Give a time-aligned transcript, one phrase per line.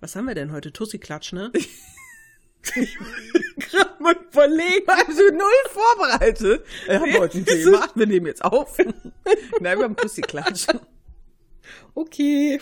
[0.00, 0.72] Was haben wir denn heute?
[0.72, 1.52] Tussi-Klatsch, ne?
[2.62, 4.88] Gerade mal überlegen.
[4.88, 6.66] Also null vorbereitet.
[6.86, 7.88] Wir haben heute ein Thema.
[7.94, 8.78] Wir nehmen jetzt auf.
[9.60, 10.68] Nein, wir haben Tussi-Klatsch.
[11.94, 12.60] Okay.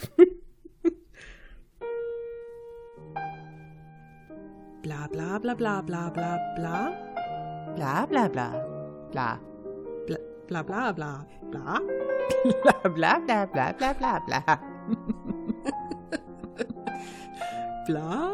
[4.83, 6.93] bla bla bla bla bla bla bla.
[7.77, 8.51] Bla bla bla.
[9.13, 9.41] Bla.
[10.49, 11.81] Bla bla bla bla.
[12.63, 15.35] Bla bla bla bla bla bla bla.
[17.89, 18.31] Bla.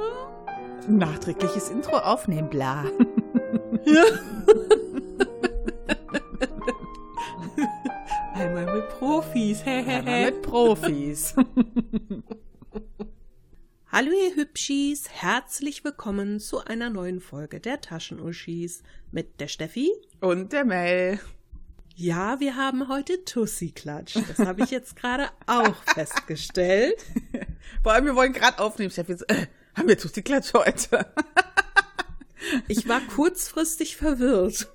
[0.88, 2.84] Nachträgliches Intro aufnehmen, bla.
[3.84, 4.02] Ja.
[8.34, 9.64] Einmal mit Profis.
[9.64, 11.36] Hä, Einmal mit Profis.
[13.92, 19.92] Hallo ihr Hübschis, herzlich willkommen zu einer neuen Folge der Taschenuschis mit der Steffi.
[20.20, 21.20] Und der Mel.
[21.94, 24.16] Ja, wir haben heute Tussi-Klatsch.
[24.26, 26.96] Das habe ich jetzt gerade auch festgestellt.
[27.82, 29.08] Vor allem, wir wollen gerade aufnehmen, Chef.
[29.08, 31.06] Jetzt, äh, haben wir Tussi-Klatsch heute?
[32.68, 34.68] Ich war kurzfristig verwirrt.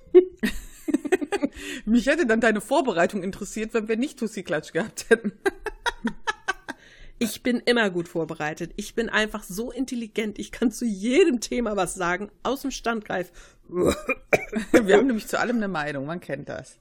[1.84, 5.32] Mich hätte dann deine Vorbereitung interessiert, wenn wir nicht Tussi-Klatsch gehabt hätten.
[7.22, 8.72] Ich bin immer gut vorbereitet.
[8.76, 10.38] Ich bin einfach so intelligent.
[10.38, 13.30] Ich kann zu jedem Thema was sagen, aus dem Standgreif.
[13.68, 16.78] Wir haben nämlich zu allem eine Meinung, man kennt das.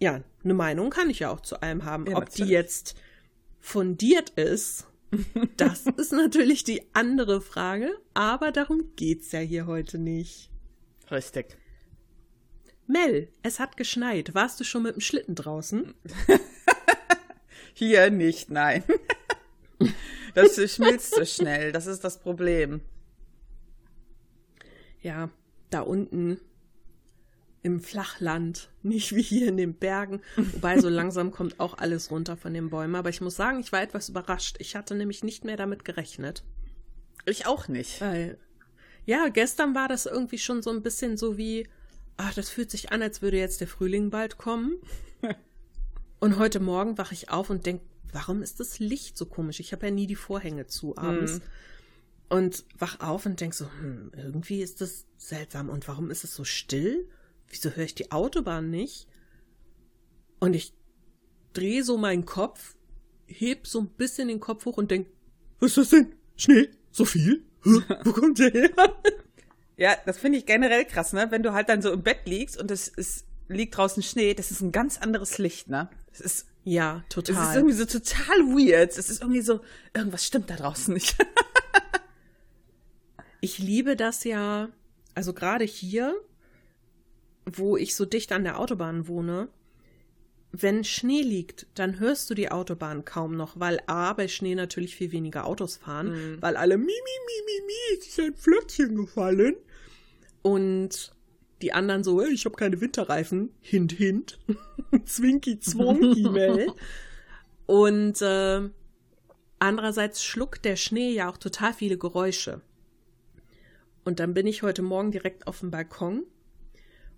[0.00, 2.06] Ja, eine Meinung kann ich ja auch zu allem haben.
[2.06, 2.50] Ja, Ob die natürlich.
[2.50, 2.96] jetzt
[3.66, 4.86] fundiert ist,
[5.56, 7.90] das ist natürlich die andere Frage.
[8.14, 10.50] Aber darum geht's ja hier heute nicht.
[11.10, 11.56] Richtig.
[12.86, 14.34] Mel, es hat geschneit.
[14.34, 15.94] Warst du schon mit dem Schlitten draußen?
[17.74, 18.84] Hier nicht, nein.
[20.34, 22.82] Das schmilzt so schnell, das ist das Problem.
[25.00, 25.30] Ja,
[25.70, 26.38] da unten
[27.66, 30.22] im Flachland, nicht wie hier in den Bergen.
[30.36, 32.94] Wobei so langsam kommt auch alles runter von den Bäumen.
[32.94, 34.56] Aber ich muss sagen, ich war etwas überrascht.
[34.60, 36.44] Ich hatte nämlich nicht mehr damit gerechnet.
[37.26, 38.00] Ich auch nicht.
[38.00, 38.38] Weil,
[39.04, 41.68] ja, gestern war das irgendwie schon so ein bisschen so wie,
[42.16, 44.76] ach, das fühlt sich an, als würde jetzt der Frühling bald kommen.
[46.20, 49.60] Und heute Morgen wache ich auf und denke, warum ist das Licht so komisch?
[49.60, 51.40] Ich habe ja nie die Vorhänge zu abends.
[52.30, 55.68] Und wach auf und denk so, hm, irgendwie ist das seltsam.
[55.68, 57.06] Und warum ist es so still?
[57.48, 59.06] Wieso höre ich die Autobahn nicht?
[60.40, 60.74] Und ich
[61.52, 62.76] drehe so meinen Kopf,
[63.26, 65.08] heb so ein bisschen den Kopf hoch und denk,
[65.60, 66.12] was ist das denn?
[66.36, 66.68] Schnee?
[66.90, 67.44] So viel?
[67.64, 67.80] Hä?
[68.04, 68.70] Wo kommt der her?
[69.76, 71.26] Ja, das finde ich generell krass, ne?
[71.30, 74.50] Wenn du halt dann so im Bett liegst und es, es liegt draußen Schnee, das
[74.50, 75.88] ist ein ganz anderes Licht, ne?
[76.12, 77.50] Es ist, Ja, es total.
[77.50, 78.90] ist irgendwie so total weird.
[78.98, 79.60] Es ist irgendwie so,
[79.94, 81.16] irgendwas stimmt da draußen nicht.
[83.40, 84.70] Ich liebe das ja,
[85.14, 86.16] also gerade hier,
[87.50, 89.48] wo ich so dicht an der Autobahn wohne,
[90.52, 94.96] wenn Schnee liegt, dann hörst du die Autobahn kaum noch, weil A, bei Schnee natürlich
[94.96, 98.96] viel weniger Autos fahren, weil alle mi, mi, mi, mi, mi, es ist ein Flöckchen
[98.96, 99.56] gefallen.
[100.42, 101.12] Und
[101.62, 103.50] die anderen so, "Ey, ich habe keine Winterreifen.
[103.60, 104.38] Hint, hint.
[105.04, 106.72] Zwinki, zwonki, Mel.
[107.66, 108.68] Und äh,
[109.58, 112.60] andererseits schluckt der Schnee ja auch total viele Geräusche.
[114.04, 116.22] Und dann bin ich heute Morgen direkt auf dem Balkon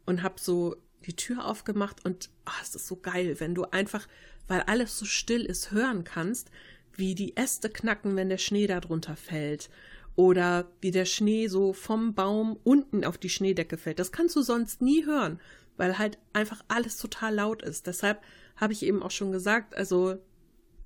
[0.08, 0.76] und habe so
[1.06, 4.08] die Tür aufgemacht und ah, es ist so geil, wenn du einfach,
[4.48, 6.50] weil alles so still ist, hören kannst,
[6.94, 9.68] wie die Äste knacken, wenn der Schnee da drunter fällt.
[10.16, 14.00] Oder wie der Schnee so vom Baum unten auf die Schneedecke fällt.
[14.00, 15.38] Das kannst du sonst nie hören,
[15.76, 17.86] weil halt einfach alles total laut ist.
[17.86, 18.20] Deshalb
[18.56, 20.16] habe ich eben auch schon gesagt, also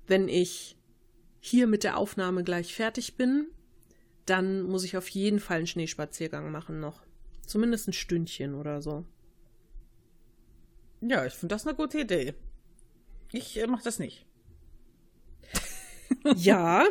[0.05, 0.77] wenn ich
[1.39, 3.47] hier mit der Aufnahme gleich fertig bin,
[4.25, 7.02] dann muss ich auf jeden Fall einen Schneespaziergang machen noch.
[7.45, 9.05] Zumindest ein Stündchen oder so.
[11.01, 12.33] ja, ich finde das eine gute Idee.
[13.31, 14.25] Ich äh, mach das nicht.
[16.35, 16.85] Ja,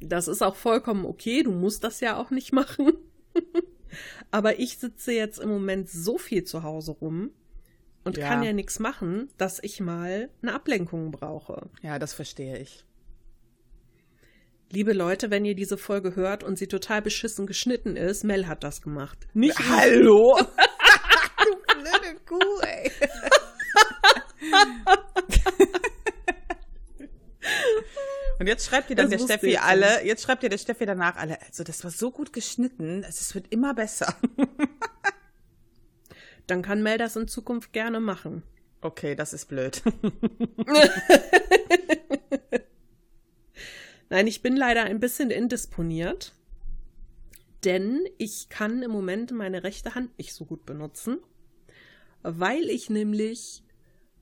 [0.00, 1.42] das ist auch vollkommen okay.
[1.42, 2.92] Du musst das ja auch nicht machen.
[4.30, 7.30] Aber ich sitze jetzt im Moment so viel zu Hause rum
[8.04, 8.28] und Ja.
[8.28, 11.68] kann ja nichts machen, dass ich mal eine Ablenkung brauche.
[11.82, 12.84] Ja, das verstehe ich.
[14.70, 18.62] Liebe Leute, wenn ihr diese Folge hört und sie total beschissen geschnitten ist, Mel hat
[18.62, 19.26] das gemacht.
[19.32, 19.68] Nicht ich.
[19.68, 20.38] Hallo?
[20.38, 22.92] du blöde Kuh, ey.
[28.38, 30.84] Und jetzt schreibt ihr dann Das der Steffi ich alle, jetzt schreibt ihr der Steffi
[30.84, 34.14] danach alle, also das war so gut geschnitten, also es wird immer besser.
[36.46, 38.42] Dann kann Mel das in Zukunft gerne machen.
[38.80, 39.82] Okay, das ist blöd.
[44.10, 46.34] Nein, ich bin leider ein bisschen indisponiert,
[47.64, 51.18] denn ich kann im Moment meine rechte Hand nicht so gut benutzen,
[52.22, 53.62] weil ich nämlich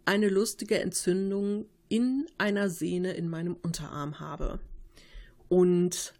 [0.04, 4.58] eine lustige Entzündung in einer Sehne in meinem Unterarm habe.
[5.48, 6.14] Und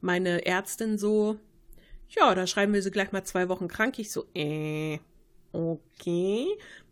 [0.00, 1.36] meine Ärztin so,
[2.08, 3.98] ja, da schreiben wir sie gleich mal zwei Wochen krank.
[3.98, 4.98] Ich so, äh,
[5.52, 6.46] okay.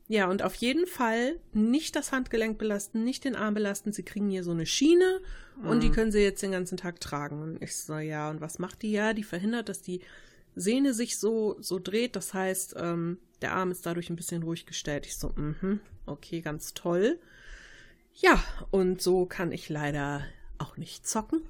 [0.07, 3.93] Ja, und auf jeden Fall nicht das Handgelenk belasten, nicht den Arm belasten.
[3.93, 5.21] Sie kriegen hier so eine Schiene
[5.63, 7.41] und die können sie jetzt den ganzen Tag tragen.
[7.41, 8.93] Und ich so, ja, und was macht die?
[8.93, 10.01] Ja, die verhindert, dass die
[10.55, 12.17] Sehne sich so, so dreht.
[12.17, 15.07] Das heißt, ähm, der Arm ist dadurch ein bisschen ruhig gestellt.
[15.07, 17.19] Ich so, mhm, okay, ganz toll.
[18.15, 20.23] Ja, und so kann ich leider
[20.59, 21.43] auch nicht zocken.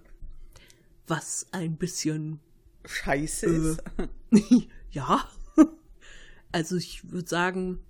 [1.07, 2.41] Was ein bisschen
[2.85, 3.83] Scheiße ist.
[4.91, 5.29] ja.
[6.53, 7.81] Also ich würde sagen,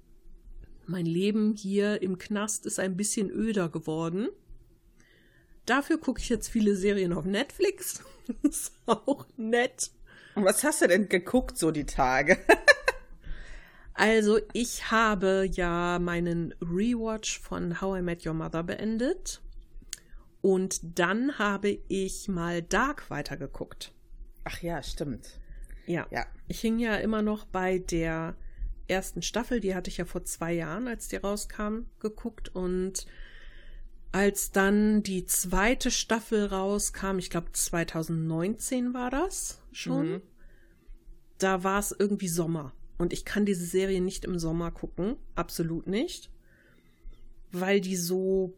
[0.89, 4.29] mein Leben hier im Knast ist ein bisschen öder geworden.
[5.67, 8.03] Dafür gucke ich jetzt viele Serien auf Netflix.
[8.43, 9.91] ist auch nett.
[10.35, 12.39] Und was hast du denn geguckt so die Tage?
[13.97, 19.41] Also, ich habe ja meinen Rewatch von How I Met Your Mother beendet.
[20.43, 23.95] Und dann habe ich mal Dark weitergeguckt.
[24.43, 25.39] Ach ja, stimmt.
[25.87, 26.07] Ja.
[26.11, 26.27] Ja.
[26.49, 28.35] Ich hing ja immer noch bei der
[28.89, 32.55] ersten Staffel, die hatte ich ja vor zwei Jahren, als die rauskam, geguckt.
[32.55, 33.07] Und
[34.13, 40.23] als dann die zweite Staffel rauskam, ich glaube 2019 war das schon, Mhm.
[41.39, 42.73] da war es irgendwie Sommer.
[42.99, 46.31] Und ich kann diese Serie nicht im Sommer gucken, absolut nicht.
[47.51, 48.55] Weil die so,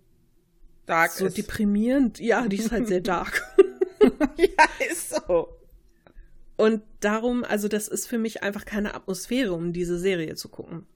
[0.87, 1.39] Dark so ist.
[1.39, 3.43] deprimierend, ja, die ist halt sehr dark.
[4.37, 5.49] ja, ist so.
[6.57, 10.87] Und darum, also das ist für mich einfach keine Atmosphäre, um diese Serie zu gucken.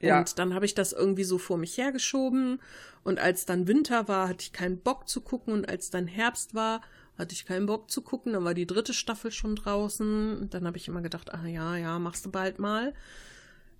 [0.00, 0.18] Ja.
[0.18, 2.60] Und dann habe ich das irgendwie so vor mich hergeschoben.
[3.02, 5.52] Und als dann Winter war, hatte ich keinen Bock zu gucken.
[5.52, 6.82] Und als dann Herbst war,
[7.18, 8.34] hatte ich keinen Bock zu gucken.
[8.34, 10.36] Dann war die dritte Staffel schon draußen.
[10.38, 12.94] Und dann habe ich immer gedacht, ah ja, ja, machst du bald mal.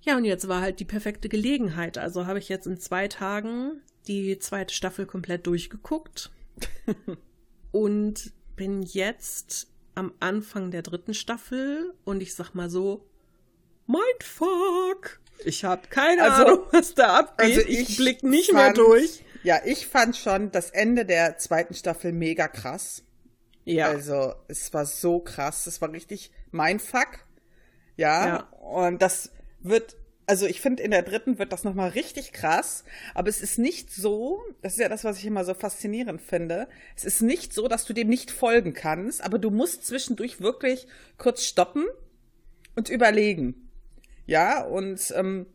[0.01, 1.97] Ja, und jetzt war halt die perfekte Gelegenheit.
[1.97, 6.31] Also habe ich jetzt in zwei Tagen die zweite Staffel komplett durchgeguckt.
[7.71, 9.67] und bin jetzt
[9.97, 11.93] am Anfang der dritten Staffel.
[12.05, 13.05] Und ich sag mal so,
[13.87, 15.19] Mindfuck!
[15.45, 17.57] Ich habe keine Also- Ahnung, was da abgeht.
[17.57, 19.23] also ich, ich blick nicht mehr fand- durch.
[19.43, 23.03] Ja, ich fand schon das Ende der zweiten Staffel mega krass.
[23.65, 23.87] Ja.
[23.87, 25.67] Also, es war so krass.
[25.67, 27.19] Es war richtig mein Fuck.
[27.95, 28.27] Ja.
[28.27, 28.39] Ja.
[28.59, 29.95] Und das wird,
[30.27, 32.83] also ich finde, in der dritten wird das nochmal richtig krass.
[33.15, 36.67] Aber es ist nicht so, das ist ja das, was ich immer so faszinierend finde.
[36.95, 40.85] Es ist nicht so, dass du dem nicht folgen kannst, aber du musst zwischendurch wirklich
[41.17, 41.85] kurz stoppen
[42.75, 43.69] und überlegen.
[44.25, 45.45] Ja, und ähm,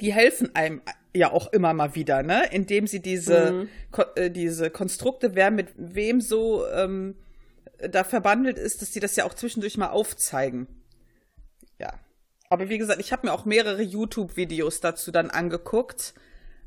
[0.00, 0.80] die helfen einem
[1.14, 2.48] ja auch immer mal wieder, ne?
[2.50, 3.68] Indem sie diese, Mhm.
[3.90, 7.16] Ko äh, diese Konstrukte, wer mit wem so ähm,
[7.78, 10.66] da verbandelt ist, dass die das ja auch zwischendurch mal aufzeigen.
[12.50, 16.14] Aber wie gesagt, ich habe mir auch mehrere YouTube-Videos dazu dann angeguckt,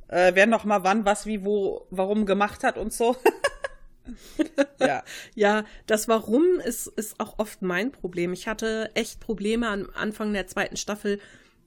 [0.07, 3.15] äh, wer noch mal wann, was, wie, wo, warum gemacht hat und so.
[4.79, 5.03] ja.
[5.35, 8.33] Ja, das Warum ist, ist auch oft mein Problem.
[8.33, 11.19] Ich hatte echt Probleme am Anfang der zweiten Staffel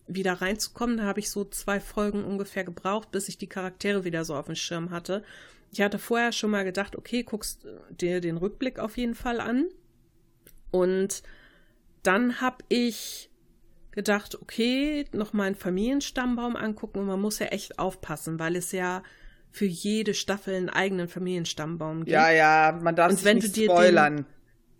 [0.06, 0.98] wieder reinzukommen.
[0.98, 4.46] Da habe ich so zwei Folgen ungefähr gebraucht, bis ich die Charaktere wieder so auf
[4.46, 5.24] dem Schirm hatte.
[5.72, 9.68] Ich hatte vorher schon mal gedacht, okay, guckst dir den Rückblick auf jeden Fall an.
[10.70, 11.22] Und
[12.02, 13.30] dann habe ich
[13.94, 18.72] gedacht, okay, noch mal einen Familienstammbaum angucken und man muss ja echt aufpassen, weil es
[18.72, 19.02] ja
[19.50, 22.10] für jede Staffel einen eigenen Familienstammbaum gibt.
[22.10, 24.26] Ja, ja, man darf Und sich wenn nicht du dir den- spoilern.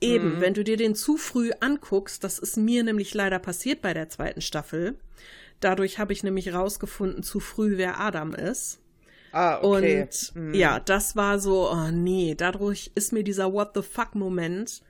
[0.00, 3.94] Eben, wenn du dir den zu früh anguckst, das ist mir nämlich leider passiert bei
[3.94, 4.98] der zweiten Staffel.
[5.60, 8.80] Dadurch habe ich nämlich rausgefunden, zu früh, wer Adam ist.
[9.32, 10.02] ah, okay.
[10.02, 10.54] Und Mhm.
[10.54, 14.82] ja, das war so, oh nee, dadurch ist mir dieser What the fuck-Moment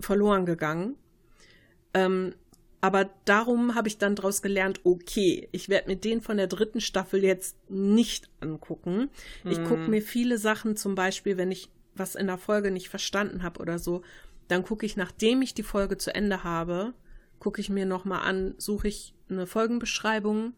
[0.00, 0.96] verloren gegangen.
[1.94, 2.34] Ähm,
[2.80, 6.80] aber darum habe ich dann daraus gelernt, okay, ich werde mir den von der dritten
[6.80, 9.10] Staffel jetzt nicht angucken.
[9.44, 13.42] Ich gucke mir viele Sachen, zum Beispiel, wenn ich was in der Folge nicht verstanden
[13.42, 14.02] habe oder so,
[14.48, 16.94] dann gucke ich, nachdem ich die Folge zu Ende habe,
[17.38, 20.54] gucke ich mir nochmal an, suche ich eine Folgenbeschreibung,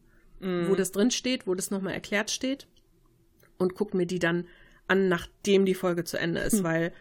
[0.69, 2.67] wo das drin steht, wo das nochmal erklärt steht
[3.59, 4.47] und gucke mir die dann
[4.89, 6.93] an, nachdem die Folge zu Ende ist, weil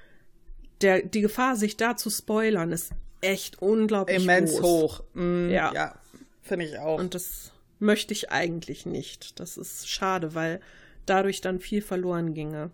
[0.82, 4.62] der, die Gefahr, sich da zu spoilern, ist echt unglaublich Immens groß.
[4.62, 5.04] hoch.
[5.14, 5.72] Mhm, Ja.
[5.74, 5.96] ja
[6.42, 7.00] finde ich auch.
[7.00, 9.40] Und das möchte ich eigentlich nicht.
[9.40, 10.60] Das ist schade, weil
[11.06, 12.72] dadurch dann viel verloren ginge.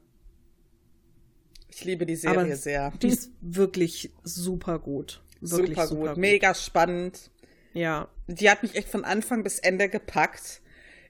[1.69, 2.91] ich liebe die Serie Aber sehr.
[3.01, 5.21] die ist wirklich super gut.
[5.41, 7.29] Wirklich super, gut, mega spannend.
[7.73, 10.61] Ja, Die hat mich echt von Anfang bis Ende gepackt.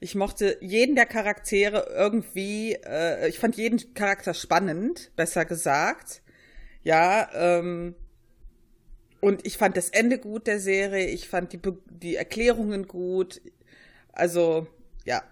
[0.01, 6.21] Ich mochte jeden der Charaktere irgendwie, äh, ich fand jeden Charakter spannend, besser gesagt.
[6.83, 7.95] Ja, ähm,
[9.21, 13.41] und ich fand das Ende gut der Serie, ich fand die, Be die Erklärungen gut.
[14.13, 14.67] Also,
[15.05, 15.23] ja.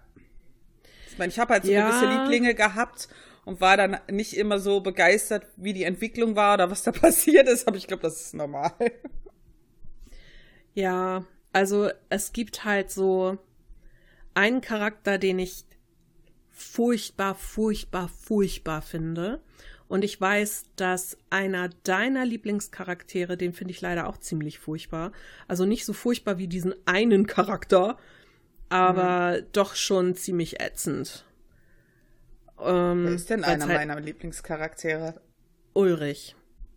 [1.06, 1.74] Ich meine, ich habe halt so Ja.
[1.74, 3.08] gewisse Lieblinge gehabt
[3.44, 7.48] und war dann nicht immer so begeistert, wie die Entwicklung war oder was da passiert
[7.48, 8.72] ist, aber ich glaube, das ist normal.
[10.74, 13.38] Ja, also es gibt halt so
[14.34, 15.64] einen Charakter, den ich
[16.50, 19.40] furchtbar, furchtbar, furchtbar finde.
[19.88, 25.12] Und ich weiß, dass einer deiner Lieblingscharaktere, den finde ich leider auch ziemlich furchtbar.
[25.46, 27.96] Also nicht so furchtbar wie diesen einen Charakter,
[28.68, 29.46] aber mhm.
[29.52, 31.24] doch schon ziemlich ätzend.
[32.60, 35.20] Ähm, Wer ist denn einer halt meiner Lieblingscharaktere?
[35.74, 36.34] Ulrich.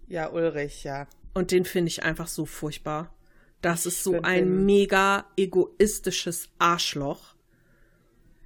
[0.07, 1.07] Ja, Ulrich, ja.
[1.33, 3.13] Und den finde ich einfach so furchtbar.
[3.61, 7.35] Das ist so ein mega egoistisches Arschloch.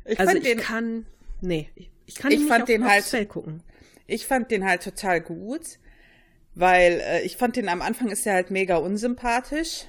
[0.05, 1.05] Ich also ich den, kann,
[1.41, 1.69] nee,
[2.05, 3.63] ich kann ich nicht fand auf, den halt, gucken.
[4.05, 5.79] Ich fand den halt total gut,
[6.55, 9.85] weil äh, ich fand den am Anfang ist er halt mega unsympathisch,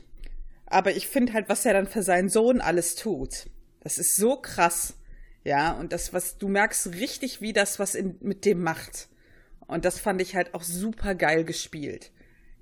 [0.66, 3.46] aber ich finde halt, was er dann für seinen Sohn alles tut,
[3.80, 4.94] das ist so krass,
[5.44, 9.08] ja, und das, was du merkst richtig, wie das was in, mit dem macht.
[9.66, 12.10] Und das fand ich halt auch super geil gespielt.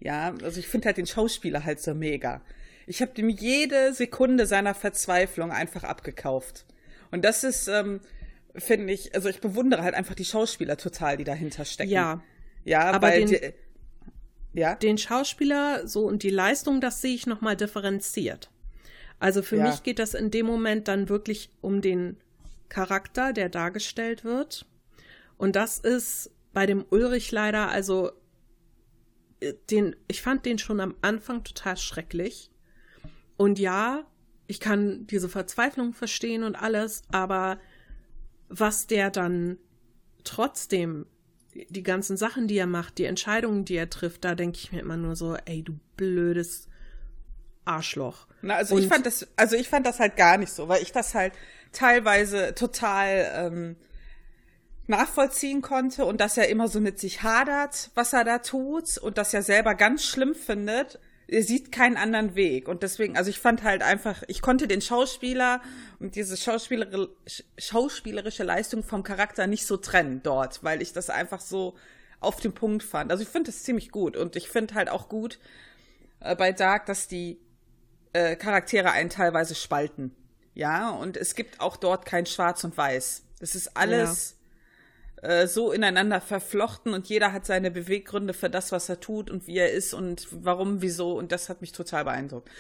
[0.00, 2.42] Ja, also ich finde halt den Schauspieler halt so mega.
[2.87, 6.66] Ich habe ihm jede Sekunde seiner Verzweiflung einfach abgekauft.
[7.12, 8.00] Und das ist, ähm,
[8.56, 11.90] finde ich, also ich bewundere halt einfach die Schauspieler total, die dahinter stecken.
[11.90, 12.23] Ja.
[12.64, 13.52] Ja, aber den, die,
[14.52, 14.75] ja?
[14.76, 18.50] den Schauspieler so und die Leistung, das sehe ich nochmal differenziert.
[19.18, 19.68] Also für ja.
[19.68, 22.16] mich geht das in dem Moment dann wirklich um den
[22.68, 24.66] Charakter, der dargestellt wird.
[25.37, 28.12] Und das ist bei dem Ulrich leider, also
[29.71, 32.50] den, ich fand den schon am Anfang total schrecklich.
[33.37, 34.04] Und ja,
[34.47, 37.59] ich kann diese Verzweiflung verstehen und alles, aber
[38.52, 39.59] was der dann
[40.25, 41.06] trotzdem,
[41.54, 44.80] die ganzen Sachen, die er macht, die Entscheidungen, die er trifft, da denke ich mir
[44.80, 46.68] immer nur so, ey, du blödes
[47.64, 48.26] Arschloch.
[48.42, 50.82] Na, also und ich fand das, also ich fand das halt gar nicht so, weil
[50.82, 51.32] ich das halt
[51.73, 53.76] teilweise total ähm,
[54.87, 59.16] nachvollziehen konnte und dass er immer so mit sich hadert, was er da tut und
[59.16, 60.99] das ja selber ganz schlimm findet.
[61.32, 64.82] Er sieht keinen anderen Weg und deswegen, also ich fand halt einfach, ich konnte den
[64.82, 65.62] Schauspieler
[65.98, 71.40] und diese schauspielerische, schauspielerische Leistung vom Charakter nicht so trennen dort, weil ich das einfach
[71.40, 71.74] so
[72.20, 73.10] auf den Punkt fand.
[73.10, 75.38] Also ich finde das ziemlich gut und ich finde halt auch gut
[76.20, 77.38] äh, bei Dark, dass die
[78.12, 80.14] äh, Charaktere einen teilweise spalten.
[80.54, 83.24] Ja, und es gibt auch dort kein Schwarz und Weiß.
[83.40, 84.41] Es ist alles ja.
[85.23, 89.47] Äh, so ineinander verflochten und jeder hat seine Beweggründe für das, was er tut und
[89.47, 91.17] wie er ist und warum, wieso.
[91.17, 92.50] Und das hat mich total beeindruckt.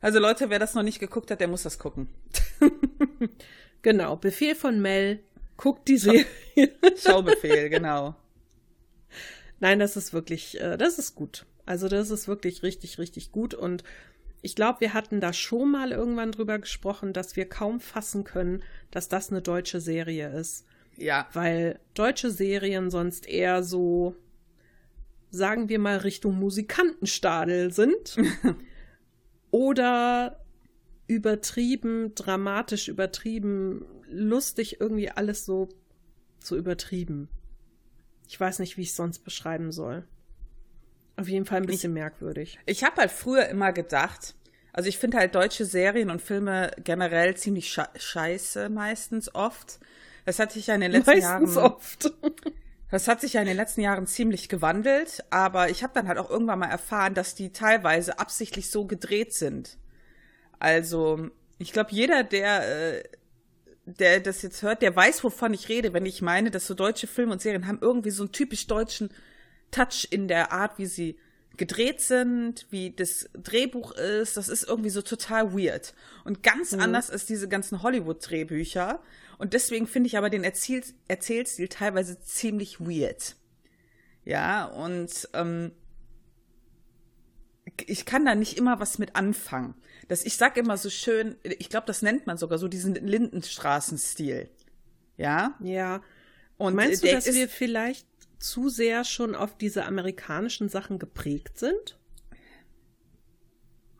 [0.00, 2.08] Also Leute, wer das noch nicht geguckt hat, der muss das gucken.
[3.82, 5.18] genau, Befehl von Mel,
[5.56, 6.26] guckt die Serie.
[6.96, 8.14] Schaubefehl, genau.
[9.58, 11.44] Nein, das ist wirklich, äh, das ist gut.
[11.64, 13.82] Also das ist wirklich richtig, richtig gut und
[14.42, 18.62] ich glaube, wir hatten da schon mal irgendwann drüber gesprochen, dass wir kaum fassen können,
[18.92, 20.66] dass das eine deutsche Serie ist.
[20.96, 21.28] Ja.
[21.32, 24.14] Weil deutsche Serien sonst eher so,
[25.30, 28.16] sagen wir mal, Richtung Musikantenstadel sind.
[29.50, 30.44] oder
[31.06, 35.68] übertrieben, dramatisch übertrieben, lustig, irgendwie alles so,
[36.40, 37.28] so übertrieben.
[38.28, 40.04] Ich weiß nicht, wie ich es sonst beschreiben soll.
[41.16, 42.58] Auf jeden Fall ein bisschen ich, merkwürdig.
[42.66, 44.34] Ich habe halt früher immer gedacht,
[44.72, 49.80] also ich finde halt deutsche Serien und Filme generell ziemlich scheiße meistens oft.
[50.26, 52.12] Das hat sich ja in den letzten meistens Jahren oft.
[52.88, 56.18] Das hat sich ja in den letzten Jahren ziemlich gewandelt, aber ich habe dann halt
[56.18, 59.76] auch irgendwann mal erfahren, dass die teilweise absichtlich so gedreht sind.
[60.60, 63.02] Also, ich glaube, jeder, der, äh,
[63.86, 67.08] der das jetzt hört, der weiß, wovon ich rede, wenn ich meine, dass so deutsche
[67.08, 69.10] Filme und Serien haben irgendwie so einen typisch deutschen
[69.72, 71.18] Touch in der Art, wie sie
[71.56, 74.36] gedreht sind, wie das Drehbuch ist.
[74.36, 75.94] Das ist irgendwie so total weird.
[76.24, 76.80] Und ganz mhm.
[76.80, 79.00] anders als diese ganzen Hollywood-Drehbücher.
[79.38, 83.36] Und deswegen finde ich aber den Erzähl Erzählstil teilweise ziemlich weird.
[84.24, 85.72] Ja, und ähm,
[87.86, 89.74] ich kann da nicht immer was mit anfangen.
[90.08, 94.48] Das, ich sag immer so schön, ich glaube, das nennt man sogar so diesen Lindenstraßen-Stil.
[95.16, 95.54] Ja?
[95.60, 96.02] Ja.
[96.56, 98.06] Und meinst du, dass wir vielleicht
[98.38, 101.98] zu sehr schon auf diese amerikanischen Sachen geprägt sind?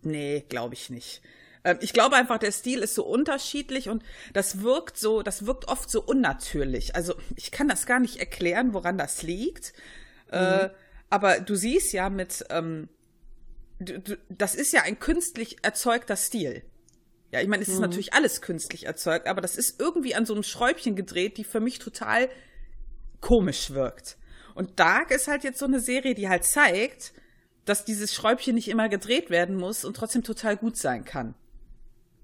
[0.02, 1.22] Nee, glaube ich nicht.
[1.66, 5.66] Ähm, ich glaube einfach, der Stil ist so unterschiedlich und das wirkt so, das wirkt
[5.66, 6.94] oft so unnatürlich.
[6.94, 9.72] Also ich kann das gar nicht erklären, woran das liegt.
[10.30, 10.70] Äh, mhm.
[11.10, 12.88] aber du siehst ja mit, ähm,
[13.80, 16.62] du, du, das ist ja ein künstlich erzeugter Stil.
[17.32, 17.82] Ja, ich meine, es ist mhm.
[17.82, 21.60] natürlich alles künstlich erzeugt, aber das ist irgendwie an so einem Schräubchen gedreht, die für
[21.60, 22.28] mich total
[23.20, 24.16] komisch wirkt.
[24.54, 27.12] Und Dark ist halt jetzt so eine Serie, die halt zeigt,
[27.64, 31.34] dass dieses Schräubchen nicht immer gedreht werden muss und trotzdem total gut sein kann.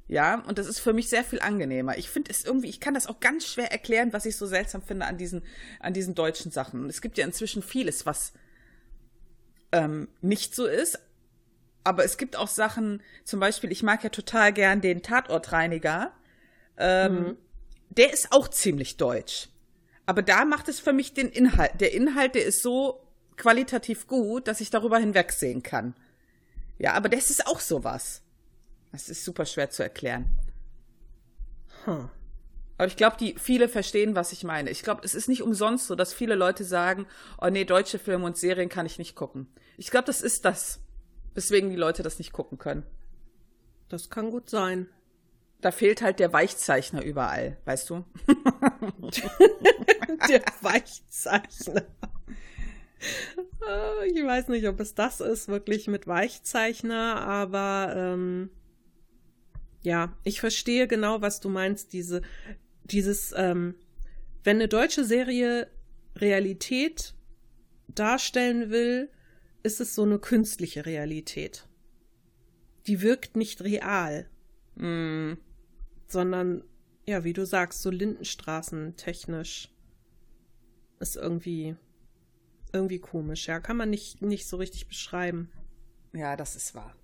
[0.09, 1.97] Ja, und das ist für mich sehr viel angenehmer.
[1.97, 4.83] Ich finde es irgendwie, ich kann das auch ganz schwer erklären, was ich so seltsam
[4.83, 5.43] finde an diesen,
[5.81, 6.85] an diesen deutschen Sachen.
[6.85, 8.33] Und es gibt ja inzwischen vieles, was
[9.71, 10.99] ähm, nicht so ist.
[11.85, 16.13] Aber es gibt auch Sachen, zum Beispiel, ich mag ja total gern den Tatortreiniger.
[16.77, 17.37] Ähm, mhm.
[17.91, 19.49] Der ist auch ziemlich deutsch.
[20.07, 21.81] Aber da macht es für mich den Inhalt.
[21.81, 23.03] Der Inhalt, der ist so
[23.37, 25.95] qualitativ gut, dass ich darüber hinwegsehen kann.
[26.79, 28.22] Ja, aber das ist auch sowas.
[28.93, 30.29] Das ist super schwer zu erklären.
[31.87, 32.09] Huh.
[32.79, 34.71] Aber ich glaube, die viele verstehen, was ich meine.
[34.71, 37.07] Ich glaube, es ist nicht umsonst so, dass viele Leute sagen,
[37.41, 39.47] oh nee, deutsche Filme und Serien kann ich nicht gucken.
[39.77, 40.81] Ich glaube, das ist das,
[41.35, 42.85] weswegen die Leute das nicht gucken können.
[43.89, 44.89] Das kann gut sein.
[45.61, 48.05] Da fehlt halt der Weichzeichner überall, weißt du?
[50.29, 51.87] der Weichzeichner.
[53.61, 58.51] Ah, ich weiß nicht, ob es das ist, wirklich mit Weichzeichner, aber ähm,
[59.83, 61.93] ja, ich verstehe genau, was du meinst.
[61.93, 62.23] Diese,
[62.85, 63.75] dieses, ähm,
[64.45, 65.69] wenn eine deutsche Serie
[66.17, 67.15] Realität
[67.89, 69.11] darstellen will,
[69.63, 71.67] ist es so eine künstliche Realität.
[72.87, 74.29] Die wirkt nicht real.
[74.77, 75.35] Mm.
[76.09, 76.65] Sondern,
[77.07, 79.71] ja, wie du sagst, so Lindenstraßen technisch
[81.01, 81.77] ist irgendwie
[82.73, 83.61] irgendwie komisch, ja.
[83.61, 85.51] Kann man nicht, nicht so richtig beschreiben.
[86.13, 86.95] Ja, das ist wahr.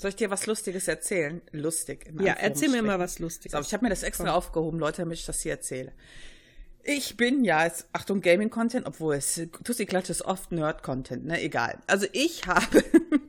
[0.00, 1.42] Soll ich dir was Lustiges erzählen?
[1.52, 2.10] Lustig.
[2.18, 3.52] Ja, erzähl mir mal was Lustiges.
[3.52, 4.32] So, ich habe mir das extra Komm.
[4.32, 5.92] aufgehoben, Leute, damit ich das hier erzähle.
[6.82, 11.80] Ich bin ja, jetzt, Achtung, Gaming-Content, obwohl es, Tussi Klatsch ist oft Nerd-Content, ne, egal.
[11.86, 12.82] Also ich habe,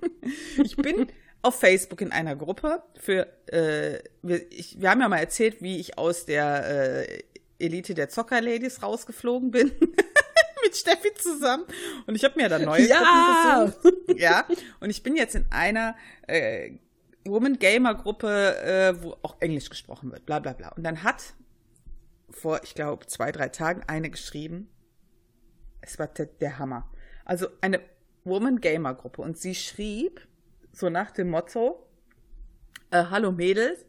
[0.63, 1.07] ich bin
[1.41, 5.77] auf Facebook in einer Gruppe für, äh, wir, ich, wir haben ja mal erzählt, wie
[5.77, 7.23] ich aus der äh,
[7.59, 9.73] Elite der Zocker-Ladies rausgeflogen bin.
[10.71, 11.65] mit Steffi zusammen.
[12.07, 13.65] Und ich habe mir dann neue ja!
[13.65, 14.19] Gruppen gesucht.
[14.19, 14.45] Ja.
[14.79, 15.95] Und ich bin jetzt in einer
[16.27, 16.71] äh,
[17.25, 20.25] Woman Gamer Gruppe, äh, wo auch Englisch gesprochen wird.
[20.25, 20.69] Bla bla bla.
[20.69, 21.33] Und dann hat
[22.29, 24.69] vor, ich glaube, zwei, drei Tagen eine geschrieben.
[25.81, 26.89] Es war der, Hammer.
[27.25, 27.81] Also eine
[28.23, 29.21] Woman Gamer Gruppe.
[29.21, 30.21] Und sie schrieb
[30.71, 31.85] so nach dem Motto,
[32.91, 33.85] äh, Hallo Mädels,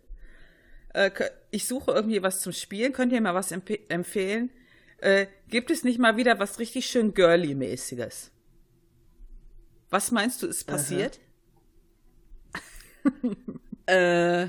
[0.95, 1.11] äh,
[1.51, 4.51] ich suche irgendwie was zum Spielen, könnt ihr mal was emp empfehlen?
[5.03, 8.31] Äh, gibt es nicht mal wieder was richtig schön Girly-mäßiges?
[9.91, 11.19] Was meinst du, ist passiert?
[13.87, 14.47] äh.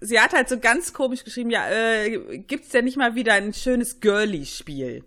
[0.00, 3.52] Sie hat halt so ganz komisch geschrieben, ja, äh, gibt's denn nicht mal wieder ein
[3.52, 5.04] schönes Girly-Spiel?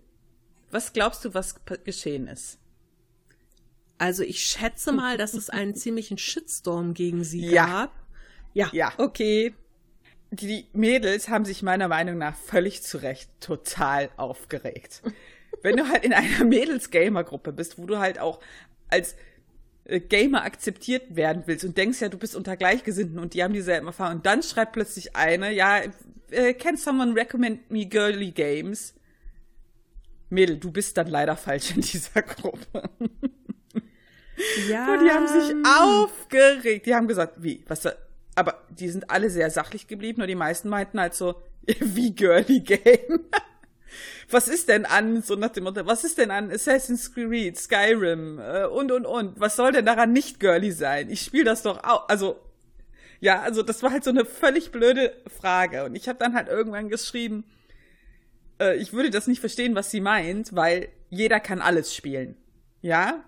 [0.70, 2.58] Was glaubst du, was geschehen ist?
[3.98, 7.66] Also ich schätze mal, dass es einen ziemlichen Shitstorm gegen sie ja.
[7.66, 8.06] gab.
[8.54, 8.68] Ja.
[8.72, 8.92] Ja.
[8.98, 9.52] Okay
[10.30, 15.02] die Mädels haben sich meiner Meinung nach völlig zu Recht total aufgeregt.
[15.62, 18.40] Wenn du halt in einer Mädels-Gamer-Gruppe bist, wo du halt auch
[18.88, 19.16] als
[19.84, 23.52] äh, Gamer akzeptiert werden willst und denkst ja, du bist unter Gleichgesinnten und die haben
[23.52, 24.18] dieselben Erfahrungen.
[24.18, 25.80] Und dann schreibt plötzlich eine, ja,
[26.30, 28.94] äh, can someone recommend me girly games?
[30.30, 32.88] Mädel, du bist dann leider falsch in dieser Gruppe.
[34.68, 34.94] Ja.
[34.94, 36.86] Und die haben sich aufgeregt.
[36.86, 37.86] Die haben gesagt, wie, was,
[38.40, 41.34] aber die sind alle sehr sachlich geblieben, nur die meisten meinten halt so,
[41.80, 43.26] wie girly Game.
[44.30, 48.38] was ist denn an, so nach dem Motto, was ist denn an Assassin's Creed, Skyrim
[48.38, 49.38] äh, und und und?
[49.38, 51.10] Was soll denn daran nicht girly sein?
[51.10, 52.08] Ich spiele das doch auch.
[52.08, 52.40] Also,
[53.20, 55.84] ja, also das war halt so eine völlig blöde Frage.
[55.84, 57.44] Und ich habe dann halt irgendwann geschrieben,
[58.58, 62.36] äh, ich würde das nicht verstehen, was sie meint, weil jeder kann alles spielen.
[62.80, 63.22] Ja?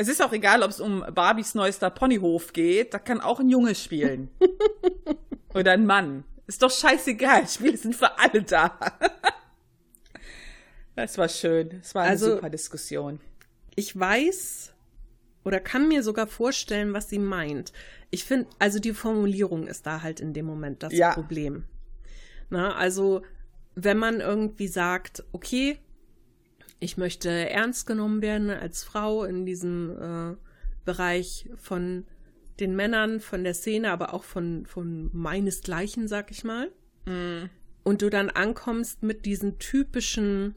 [0.00, 3.50] Es ist auch egal, ob es um Barbies neuester Ponyhof geht, da kann auch ein
[3.50, 4.30] Junge spielen.
[5.54, 6.24] Oder ein Mann.
[6.46, 8.78] Ist doch scheißegal, Spiele sind für alle da.
[10.96, 11.80] Das war schön.
[11.82, 13.20] Es war eine also, super Diskussion.
[13.76, 14.72] Ich weiß
[15.44, 17.74] oder kann mir sogar vorstellen, was sie meint.
[18.10, 21.12] Ich finde, also die Formulierung ist da halt in dem Moment das ja.
[21.12, 21.64] Problem.
[22.48, 23.20] Na, also
[23.74, 25.78] wenn man irgendwie sagt, okay,
[26.80, 30.36] ich möchte ernst genommen werden als Frau in diesem äh,
[30.84, 32.06] Bereich von
[32.58, 36.72] den Männern, von der Szene, aber auch von, von meinesgleichen, sag ich mal.
[37.06, 37.48] Mm.
[37.82, 40.54] Und du dann ankommst mit diesen typischen,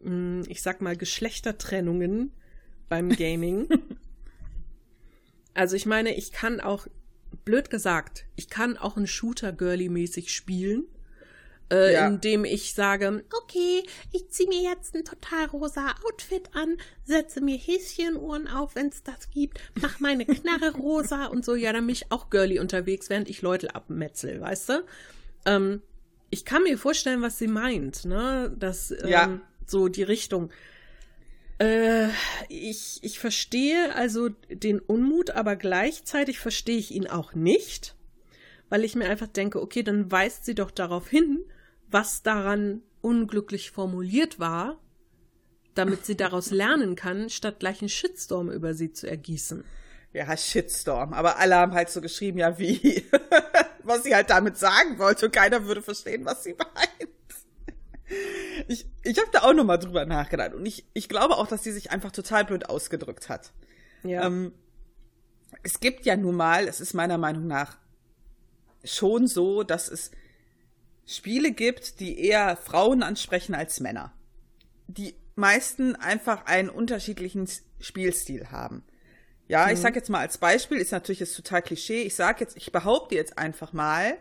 [0.00, 2.32] mh, mm, ich sag mal, Geschlechtertrennungen
[2.88, 3.68] beim Gaming.
[5.54, 6.86] also ich meine, ich kann auch,
[7.44, 10.84] blöd gesagt, ich kann auch ein Shooter-Girly-mäßig spielen
[11.70, 12.06] äh, ja.
[12.06, 17.56] indem ich sage, okay, ich ziehe mir jetzt ein total rosa Outfit an, setze mir
[17.56, 21.94] Häschenuhren auf, wenn es das gibt, mach meine Knarre rosa und so, ja, dann bin
[21.94, 24.84] ich auch girly unterwegs, während ich Leute abmetzel, weißt du?
[25.44, 25.82] Ähm,
[26.30, 28.54] ich kann mir vorstellen, was sie meint, ne?
[28.58, 29.40] Das, ähm, ja.
[29.66, 30.50] so die Richtung.
[31.58, 32.08] Äh,
[32.48, 37.96] ich, ich verstehe also den Unmut, aber gleichzeitig verstehe ich ihn auch nicht,
[38.68, 41.44] weil ich mir einfach denke, okay, dann weist sie doch darauf hin,
[41.90, 44.78] was daran unglücklich formuliert war,
[45.74, 49.64] damit sie daraus lernen kann, statt gleich einen Shitstorm über sie zu ergießen.
[50.12, 51.12] Ja, Shitstorm.
[51.12, 53.04] Aber alle haben halt so geschrieben, ja, wie,
[53.82, 57.12] was sie halt damit sagen wollte und keiner würde verstehen, was sie meint.
[58.68, 61.72] Ich, ich habe da auch nochmal drüber nachgedacht und ich, ich glaube auch, dass sie
[61.72, 63.52] sich einfach total blöd ausgedrückt hat.
[64.02, 64.26] Ja.
[64.26, 64.52] Ähm,
[65.62, 67.76] es gibt ja nun mal, es ist meiner Meinung nach
[68.84, 70.10] schon so, dass es
[71.08, 74.12] Spiele gibt, die eher Frauen ansprechen als Männer.
[74.86, 77.48] Die meisten einfach einen unterschiedlichen
[77.80, 78.84] Spielstil haben.
[79.48, 79.72] Ja, mhm.
[79.72, 82.02] ich sag jetzt mal als Beispiel, ist natürlich jetzt total Klischee.
[82.02, 84.18] Ich sag jetzt, ich behaupte jetzt einfach mal,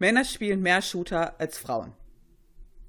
[0.00, 1.92] Männer spielen mehr Shooter als Frauen.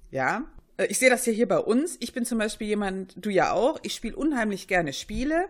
[0.09, 0.45] Ja,
[0.77, 1.97] äh, ich sehe das ja hier bei uns.
[1.99, 3.79] Ich bin zum Beispiel jemand, du ja auch.
[3.83, 5.47] Ich spiele unheimlich gerne Spiele,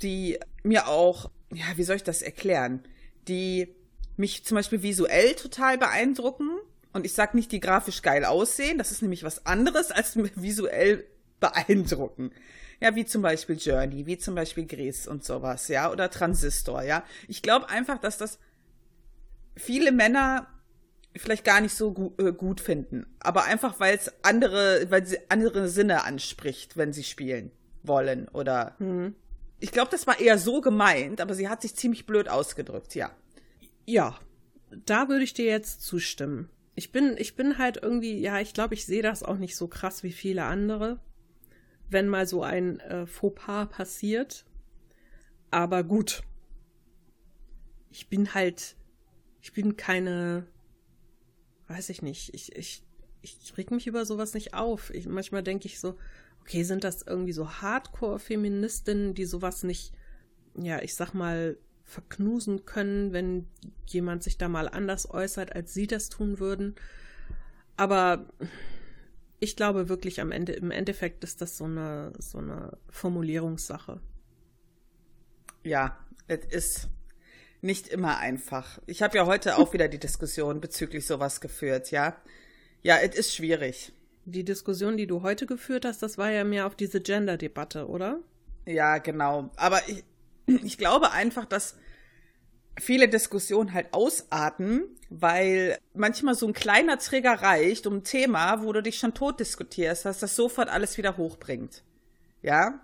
[0.00, 2.84] die mir auch, ja, wie soll ich das erklären?
[3.26, 3.74] Die
[4.16, 6.50] mich zum Beispiel visuell total beeindrucken.
[6.92, 8.78] Und ich sag nicht, die grafisch geil aussehen.
[8.78, 11.04] Das ist nämlich was anderes als visuell
[11.40, 12.32] beeindrucken.
[12.80, 17.04] Ja, wie zum Beispiel Journey, wie zum Beispiel Gris und sowas, ja, oder Transistor, ja.
[17.28, 18.40] Ich glaube einfach, dass das
[19.54, 20.48] viele Männer
[21.16, 25.18] vielleicht gar nicht so gu äh, gut finden, aber einfach weil es andere, weil sie
[25.28, 27.52] andere Sinne anspricht, wenn sie spielen
[27.82, 28.74] wollen oder.
[28.78, 29.14] Mhm.
[29.60, 33.12] Ich glaube, das war eher so gemeint, aber sie hat sich ziemlich blöd ausgedrückt, ja.
[33.86, 34.18] Ja,
[34.70, 36.48] da würde ich dir jetzt zustimmen.
[36.74, 39.68] Ich bin, ich bin halt irgendwie, ja, ich glaube, ich sehe das auch nicht so
[39.68, 41.00] krass wie viele andere,
[41.90, 44.44] wenn mal so ein äh, Fauxpas passiert.
[45.50, 46.22] Aber gut.
[47.90, 48.76] Ich bin halt,
[49.42, 50.46] ich bin keine
[51.72, 52.82] weiß ich nicht, ich, ich,
[53.22, 54.92] ich reg mich über sowas nicht auf.
[54.94, 55.96] Ich, manchmal denke ich so,
[56.40, 59.92] okay, sind das irgendwie so Hardcore-Feministinnen, die sowas nicht,
[60.54, 61.56] ja, ich sag mal,
[61.92, 63.46] verknusen können, wenn
[63.86, 66.74] jemand sich da mal anders äußert, als sie das tun würden.
[67.76, 68.26] Aber
[69.40, 74.00] ich glaube wirklich am Ende, im Endeffekt ist das so eine, so eine Formulierungssache.
[75.64, 75.96] Ja,
[76.28, 76.88] es ist
[77.60, 78.80] nicht immer einfach.
[78.86, 82.16] Ich habe ja heute auch wieder die Diskussion bezüglich sowas geführt, ja.
[82.82, 83.92] Ja, es ist schwierig.
[84.24, 88.20] Die Diskussion, die du heute geführt hast, das war ja mehr auf diese Gender-Debatte, oder?
[88.66, 89.50] Ja, genau.
[89.56, 90.04] Aber ich,
[90.46, 91.76] ich glaube einfach, dass
[92.78, 98.72] viele Diskussionen halt ausarten, weil manchmal so ein kleiner Trigger reicht, um ein Thema, wo
[98.72, 101.82] du dich schon tot diskutierst, dass das sofort alles wieder hochbringt.
[102.40, 102.80] Ja?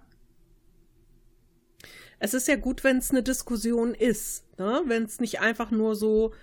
[2.20, 4.82] es ist ja gut, wenn es eine Diskussion ist, ne?
[4.86, 6.34] wenn es nicht einfach nur so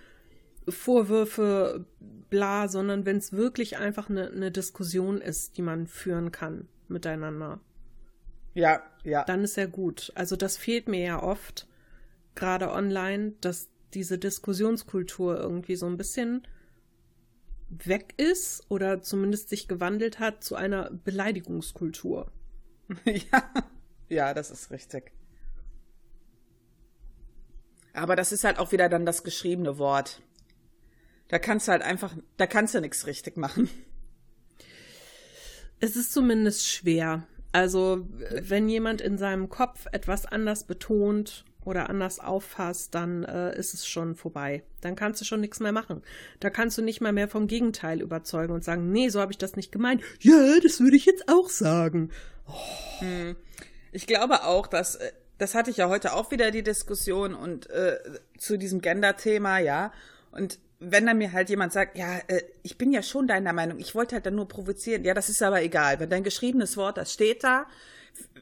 [0.67, 1.86] Vorwürfe,
[2.29, 7.60] bla, sondern wenn es wirklich einfach eine, eine Diskussion ist, die man führen kann miteinander.
[8.53, 9.25] Ja, ja.
[9.25, 10.12] Dann ist ja gut.
[10.15, 11.67] Also das fehlt mir ja oft,
[12.36, 16.48] gerade online, dass diese Diskussionskultur irgendwie so ein bisschen
[17.69, 22.32] weg ist oder zumindest sich gewandelt hat zu einer Beleidigungskultur.
[23.06, 23.50] Ja,
[24.10, 25.12] ja, das ist richtig.
[27.93, 30.21] Aber das ist halt auch wieder dann das geschriebene Wort.
[31.30, 33.69] Da kannst du halt einfach, da kannst du nichts richtig machen.
[35.80, 37.28] Es ist zumindest schwer.
[37.52, 43.73] Also, wenn jemand in seinem Kopf etwas anders betont oder anders auffasst, dann äh, ist
[43.73, 44.63] es schon vorbei.
[44.82, 46.01] Dann kannst du schon nichts mehr machen.
[46.39, 49.38] Da kannst du nicht mal mehr vom Gegenteil überzeugen und sagen, nee, so habe ich
[49.38, 50.01] das nicht gemeint.
[50.19, 52.12] Ja, das würde ich jetzt auch sagen.
[52.47, 53.34] Oh.
[53.91, 57.69] Ich glaube auch, dass äh, das hatte ich ja heute auch wieder die Diskussion und
[57.69, 57.97] äh,
[58.38, 59.91] zu diesem Gender-Thema, ja.
[60.32, 63.80] Und wenn dann mir halt jemand sagt, ja, äh, ich bin ja schon deiner Meinung,
[63.80, 65.99] ich wollte halt dann nur provozieren, ja, das ist aber egal.
[65.99, 67.67] Wenn dein geschriebenes Wort, das steht da,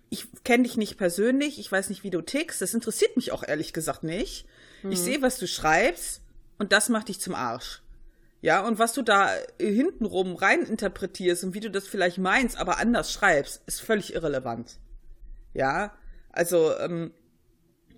[0.10, 3.44] ich kenne dich nicht persönlich, ich weiß nicht, wie du tickst, das interessiert mich auch
[3.44, 4.46] ehrlich gesagt nicht.
[4.84, 4.92] Mhm.
[4.92, 6.22] Ich sehe, was du schreibst
[6.60, 7.82] und das macht dich zum Arsch.
[8.42, 12.78] Ja, und was du da hintenrum rein interpretierst und wie du das vielleicht meinst, aber
[12.78, 14.80] anders schreibst, ist völlig irrelevant.
[15.54, 15.94] Ja,
[16.30, 17.14] also, ähm,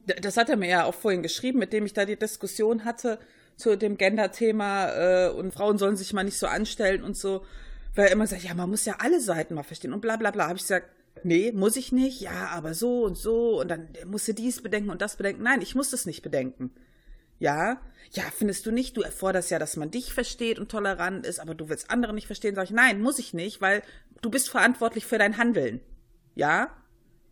[0.06, 3.18] das hat er mir ja auch vorhin geschrieben, mit dem ich da die Diskussion hatte
[3.56, 7.44] zu dem Gender-Thema äh, und Frauen sollen sich mal nicht so anstellen und so,
[7.96, 10.30] weil er immer sagt, ja, man muss ja alle Seiten mal verstehen und bla bla
[10.32, 10.48] bla.
[10.48, 10.90] Habe ich gesagt,
[11.24, 14.90] nee, muss ich nicht, ja, aber so und so und dann musst du dies bedenken
[14.90, 15.44] und das bedenken.
[15.44, 16.72] Nein, ich muss das nicht bedenken.
[17.40, 21.40] Ja, ja, findest du nicht, du erforderst ja, dass man dich versteht und tolerant ist,
[21.40, 23.84] aber du willst andere nicht verstehen, sag ich, nein, muss ich nicht, weil
[24.22, 25.82] du bist verantwortlich für dein Handeln.
[26.34, 26.72] Ja,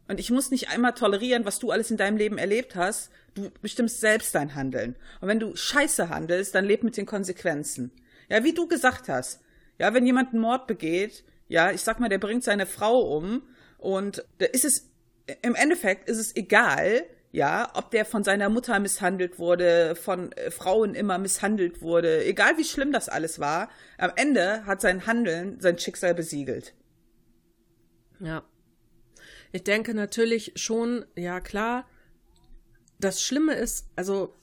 [0.07, 3.09] und ich muss nicht einmal tolerieren, was du alles in deinem Leben erlebt hast.
[3.35, 4.95] Du bestimmst selbst dein Handeln.
[5.21, 7.91] Und wenn du scheiße handelst, dann leb mit den Konsequenzen.
[8.29, 9.41] Ja, wie du gesagt hast.
[9.79, 13.43] Ja, wenn jemand einen Mord begeht, ja, ich sag mal, der bringt seine Frau um
[13.83, 14.89] Und da ist es,
[15.41, 20.51] im Endeffekt ist es egal, ja, ob der von seiner Mutter misshandelt wurde, von äh,
[20.51, 25.59] Frauen immer misshandelt wurde, egal wie schlimm das alles war, am Ende hat sein Handeln
[25.59, 26.73] sein Schicksal besiegelt.
[28.21, 28.43] Ja.
[29.51, 31.85] Ich denke natürlich schon, ja klar,
[32.99, 34.33] das Schlimme ist, also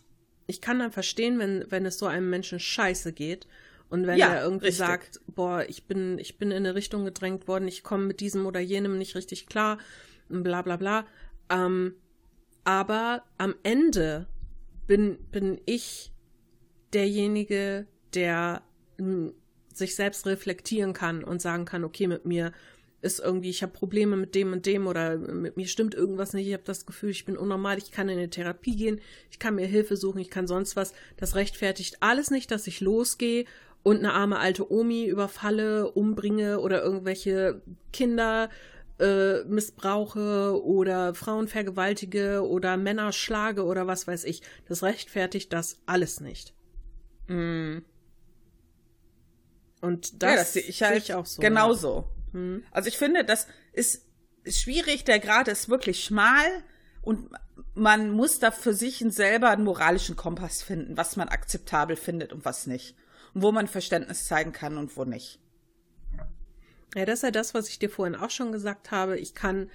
[0.47, 3.47] ich kann dann verstehen, wenn, wenn es so einem Menschen scheiße geht
[3.91, 4.87] und wenn ja, er irgendwie richtig.
[4.87, 8.47] sagt, boah, ich bin, ich bin in eine Richtung gedrängt worden, ich komme mit diesem
[8.47, 9.79] oder jenem nicht richtig klar,
[10.29, 11.07] bla bla bla.
[11.51, 11.95] Ähm,
[12.63, 14.27] aber am Ende
[14.87, 16.13] bin, bin ich
[16.93, 18.63] derjenige, der
[19.73, 22.53] sich selbst reflektieren kann und sagen kann, okay, mit mir
[23.03, 26.47] ist irgendwie, ich habe Probleme mit dem und dem oder mit mir stimmt irgendwas nicht,
[26.47, 29.01] ich habe das Gefühl, ich bin unnormal, ich kann in eine Therapie gehen,
[29.31, 30.93] ich kann mir Hilfe suchen, ich kann sonst was.
[31.17, 33.47] Das rechtfertigt alles nicht, dass ich losgehe
[33.83, 37.63] und eine arme alte Omi überfalle, umbringe oder irgendwelche
[37.93, 38.51] Kinder
[38.99, 44.43] äh, missbrauche oder Frauen vergewaltige oder Männer schlage oder was weiß ich.
[44.69, 46.55] Das rechtfertigt das alles nicht.
[47.27, 47.79] Mm.
[49.81, 51.41] Und das, ja, das sehe ich halt ich auch so.
[51.41, 52.11] Genauso.
[52.33, 52.63] Hm.
[52.71, 54.07] Also ich finde, das ist
[54.47, 56.47] schwierig, der Grad ist wirklich schmal
[57.01, 57.31] und
[57.75, 62.45] man muss da für sich selber einen moralischen Kompass finden, was man akzeptabel findet und
[62.45, 62.95] was nicht.
[63.35, 65.41] Wo man Verständnis zeigen kann und wo nicht.
[66.95, 69.19] Ja, das ist ja das, was ich dir vorhin auch schon gesagt habe.
[69.19, 69.71] Ich kann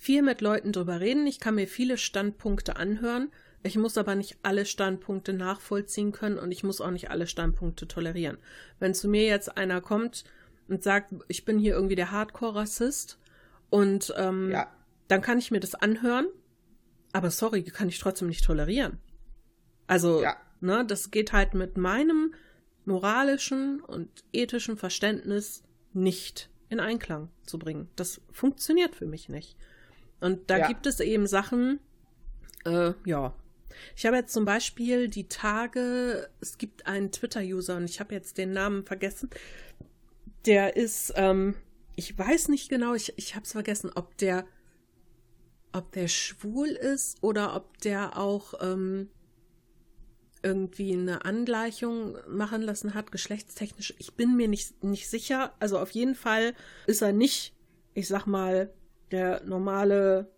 [0.00, 3.30] viel mit Leuten drüber reden, ich kann mir viele Standpunkte anhören,
[3.62, 7.86] ich muss aber nicht alle Standpunkte nachvollziehen können und ich muss auch nicht alle Standpunkte
[7.86, 8.38] tolerieren.
[8.78, 10.24] Wenn zu mir jetzt einer kommt
[10.68, 13.18] und sagt, ich bin hier irgendwie der Hardcore-Rassist
[13.68, 14.68] und ähm, ja.
[15.08, 16.28] dann kann ich mir das anhören,
[17.12, 18.98] aber sorry, kann ich trotzdem nicht tolerieren.
[19.86, 20.36] Also, ja.
[20.60, 22.32] ne, das geht halt mit meinem
[22.84, 25.62] moralischen und ethischen Verständnis
[25.92, 27.88] nicht in Einklang zu bringen.
[27.96, 29.56] Das funktioniert für mich nicht.
[30.20, 30.68] Und da ja.
[30.68, 31.80] gibt es eben Sachen,
[32.64, 33.34] äh, ja.
[33.96, 38.36] Ich habe jetzt zum Beispiel die Tage, es gibt einen Twitter-User und ich habe jetzt
[38.36, 39.30] den Namen vergessen.
[40.44, 41.54] Der ist, ähm,
[41.96, 44.46] ich weiß nicht genau, ich, ich habe es vergessen, ob der,
[45.72, 49.08] ob der schwul ist oder ob der auch ähm,
[50.42, 53.94] irgendwie eine Angleichung machen lassen hat, geschlechtstechnisch.
[53.98, 55.52] Ich bin mir nicht, nicht sicher.
[55.60, 56.54] Also auf jeden Fall
[56.86, 57.54] ist er nicht,
[57.94, 58.70] ich sag mal,
[59.10, 60.30] der normale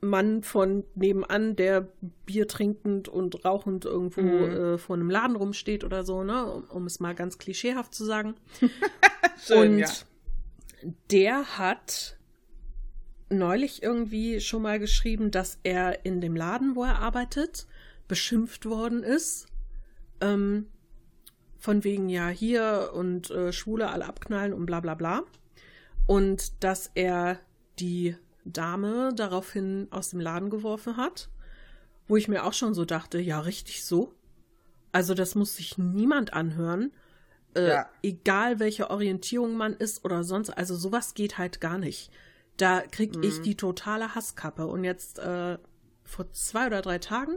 [0.00, 1.88] Mann von nebenan, der
[2.26, 4.56] Bier trinkend und rauchend irgendwo mhm.
[4.74, 6.46] äh, vor einem Laden rumsteht oder so, ne?
[6.46, 8.34] Um, um es mal ganz klischeehaft zu sagen.
[9.46, 9.88] Schön, und ja.
[11.10, 12.18] der hat
[13.30, 17.66] neulich irgendwie schon mal geschrieben, dass er in dem Laden, wo er arbeitet,
[18.08, 19.46] beschimpft worden ist.
[20.20, 20.66] Ähm,
[21.58, 25.22] von wegen ja hier und äh, Schwule alle abknallen und bla bla bla.
[26.06, 27.38] Und dass er
[27.78, 31.28] die Dame daraufhin aus dem Laden geworfen hat,
[32.06, 34.14] wo ich mir auch schon so dachte, ja, richtig so.
[34.92, 36.92] Also das muss sich niemand anhören.
[37.54, 37.90] Äh, ja.
[38.02, 42.10] Egal welche Orientierung man ist oder sonst, also sowas geht halt gar nicht.
[42.56, 43.22] Da krieg mhm.
[43.24, 44.66] ich die totale Hasskappe.
[44.66, 45.58] Und jetzt äh,
[46.04, 47.36] vor zwei oder drei Tagen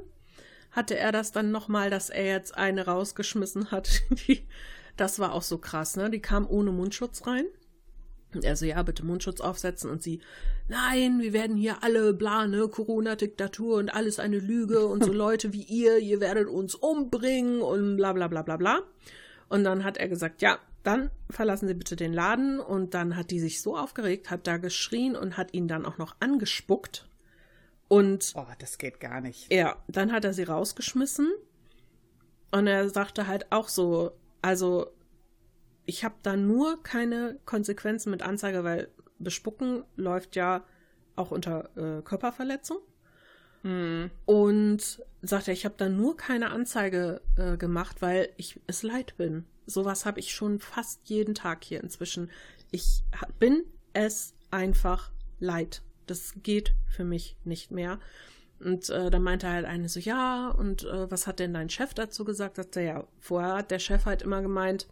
[0.72, 4.02] hatte er das dann nochmal, dass er jetzt eine rausgeschmissen hat.
[4.28, 4.46] Die,
[4.98, 6.10] das war auch so krass, ne?
[6.10, 7.46] Die kam ohne Mundschutz rein.
[8.34, 9.90] Und er so, ja, bitte Mundschutz aufsetzen.
[9.90, 10.22] Und sie,
[10.70, 15.54] nein, wir werden hier alle bla, ne, Corona-Diktatur und alles eine Lüge und so Leute
[15.54, 18.80] wie ihr, ihr werdet uns umbringen und bla bla bla bla bla.
[19.50, 22.60] Und dann hat er gesagt, ja, dann verlassen Sie bitte den Laden.
[22.62, 25.98] Und dann hat die sich so aufgeregt, hat da geschrien und hat ihn dann auch
[25.98, 27.06] noch angespuckt.
[27.92, 28.32] Und.
[28.38, 29.52] Oh, das geht gar nicht.
[29.52, 31.30] Ja, dann hat er sie rausgeschmissen.
[32.50, 34.88] Und er sagte halt auch so, also
[35.86, 38.88] ich habe da nur keine Konsequenzen mit Anzeige, weil
[39.20, 40.64] Bespucken läuft ja
[41.18, 42.78] auch unter äh, Körperverletzung.
[43.64, 44.10] Hm.
[44.24, 49.44] Und sagte, ich habe da nur keine Anzeige äh, gemacht, weil ich es leid bin.
[49.66, 52.32] Sowas habe ich schon fast jeden Tag hier inzwischen.
[52.72, 53.04] Ich
[53.38, 58.00] bin es einfach leid das geht für mich nicht mehr.
[58.60, 61.94] Und äh, dann meinte halt eine so, ja, und äh, was hat denn dein Chef
[61.96, 62.58] dazu gesagt?
[62.58, 64.88] Sagt er, ja, vorher hat der Chef halt immer gemeint,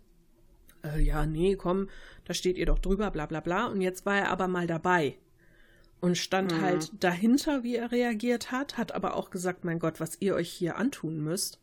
[0.84, 1.88] äh, ja, nee, komm,
[2.25, 3.67] da steht ihr doch drüber, bla bla bla.
[3.67, 5.17] Und jetzt war er aber mal dabei
[6.01, 6.62] und stand mhm.
[6.62, 10.49] halt dahinter, wie er reagiert hat, hat aber auch gesagt, mein Gott, was ihr euch
[10.49, 11.60] hier antun müsst.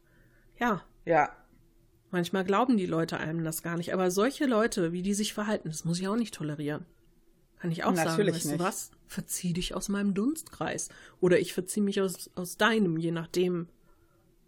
[0.59, 0.83] Ja.
[1.05, 1.31] Ja.
[2.11, 5.69] Manchmal glauben die Leute einem das gar nicht, aber solche Leute, wie die sich verhalten,
[5.69, 6.87] das muss ich auch nicht tolerieren.
[7.59, 8.61] Kann ich auch Natürlich sagen, weißt nicht.
[8.61, 8.91] du was?
[9.07, 10.89] Verzieh dich aus meinem Dunstkreis.
[11.21, 13.69] Oder ich verzieh mich aus, aus deinem, je nachdem,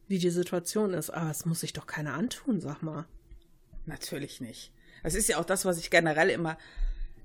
[0.08, 1.10] wie die Situation ist.
[1.10, 3.06] Aber es muss sich doch keiner antun, sag mal.
[3.86, 4.72] Natürlich nicht.
[5.02, 6.58] Das ist ja auch das, was ich generell immer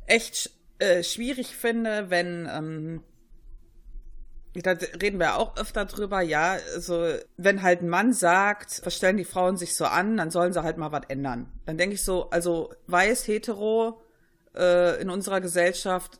[0.06, 3.04] echt äh, schwierig finde, wenn, ähm,
[4.54, 9.18] da reden wir auch öfter drüber, ja, also wenn halt ein Mann sagt, was stellen
[9.18, 11.52] die Frauen sich so an, dann sollen sie halt mal was ändern.
[11.66, 14.02] Dann denke ich so, also weiß, hetero
[14.56, 16.20] äh, in unserer Gesellschaft,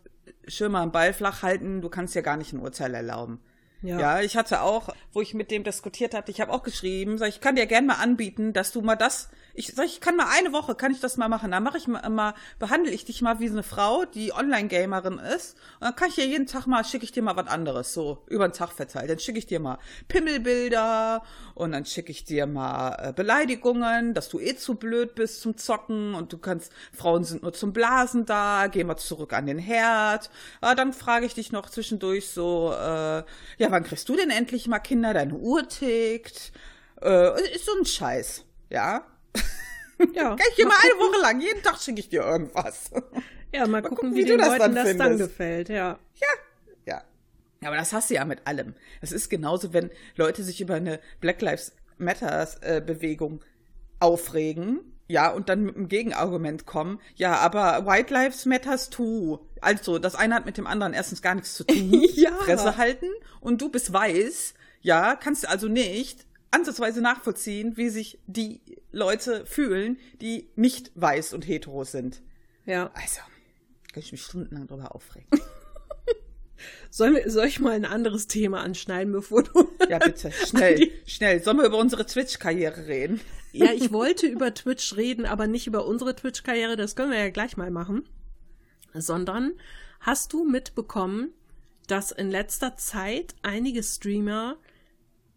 [0.70, 3.40] mal einen Ball flach halten, du kannst ja gar nicht ein Urteil erlauben.
[3.82, 4.00] Ja.
[4.00, 7.28] ja, ich hatte auch, wo ich mit dem diskutiert hatte, ich habe auch geschrieben, sag
[7.28, 10.28] ich, kann dir gern mal anbieten, dass du mal das, ich sag, ich kann mal
[10.36, 11.52] eine Woche, kann ich das mal machen.
[11.52, 15.58] Dann mache ich mal, mal, behandle ich dich mal wie eine Frau, die Online-Gamerin ist.
[15.80, 18.24] Und dann kann ich dir jeden Tag mal, schicke ich dir mal was anderes, so
[18.28, 19.12] über den Tag verteilt.
[19.12, 21.22] Dann schicke ich dir mal Pimmelbilder
[21.54, 25.56] und dann schicke ich dir mal äh, Beleidigungen, dass du eh zu blöd bist zum
[25.56, 29.60] Zocken und du kannst, Frauen sind nur zum Blasen da, geh mal zurück an den
[29.60, 30.32] Herd.
[30.64, 33.24] Ja, dann frage ich dich noch zwischendurch so, äh,
[33.58, 35.14] ja, wann kriegst du denn endlich mal Kinder?
[35.14, 36.52] Deine Uhr tickt.
[37.04, 39.06] Äh, ist so ein Scheiß, ja.
[40.14, 40.36] Ja.
[40.36, 42.92] Kann ich dir mal eine Woche lang, jeden Tag schicke ich dir irgendwas.
[43.54, 46.00] Ja, mal, mal gucken, gucken, wie, wie den das Leuten dann das dann gefällt, ja.
[46.16, 46.28] Ja,
[46.86, 47.04] ja.
[47.62, 48.74] Ja, aber das hast du ja mit allem.
[49.02, 53.42] Es ist genauso, wenn Leute sich über eine Black Lives Matters äh, Bewegung
[54.00, 59.40] aufregen, ja, und dann mit einem Gegenargument kommen, ja, aber White Lives Matters too.
[59.62, 62.04] Also, das eine hat mit dem anderen erstens gar nichts zu tun.
[62.16, 62.32] ja.
[62.32, 68.20] Fresse halten und du bist weiß, ja, kannst du also nicht ansatzweise nachvollziehen, wie sich
[68.28, 68.62] die
[68.92, 72.22] Leute fühlen, die nicht weiß und hetero sind.
[72.66, 72.92] Ja.
[72.94, 73.22] Also,
[73.92, 75.28] kann ich mich stundenlang drüber aufregen.
[76.90, 79.68] Soll, soll ich mal ein anderes Thema anschneiden, bevor du.
[79.90, 80.32] Ja, bitte.
[80.32, 81.44] Schnell, schnell.
[81.44, 83.20] Sollen wir über unsere Twitch-Karriere reden?
[83.52, 86.76] Ja, ich wollte über Twitch reden, aber nicht über unsere Twitch-Karriere.
[86.78, 88.08] Das können wir ja gleich mal machen.
[88.94, 89.54] Sondern
[90.00, 91.34] hast du mitbekommen,
[91.88, 94.58] dass in letzter Zeit einige Streamer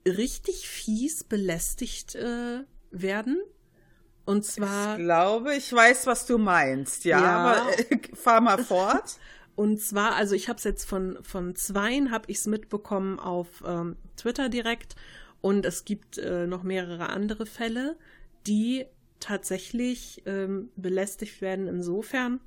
[0.06, 3.38] richtig fies belästigt äh, werden?
[4.24, 4.98] Und zwar.
[4.98, 7.04] Ich glaube, ich weiß, was du meinst.
[7.04, 7.36] Ja, ja.
[7.36, 9.18] aber äh, fahr mal fort.
[9.54, 13.64] Und zwar, also ich habe es jetzt von von zweien habe ich es mitbekommen auf
[13.66, 14.96] ähm, Twitter direkt
[15.40, 17.96] und es gibt äh, noch mehrere andere Fälle,
[18.46, 18.84] die
[19.18, 22.40] tatsächlich ähm, belästigt werden insofern,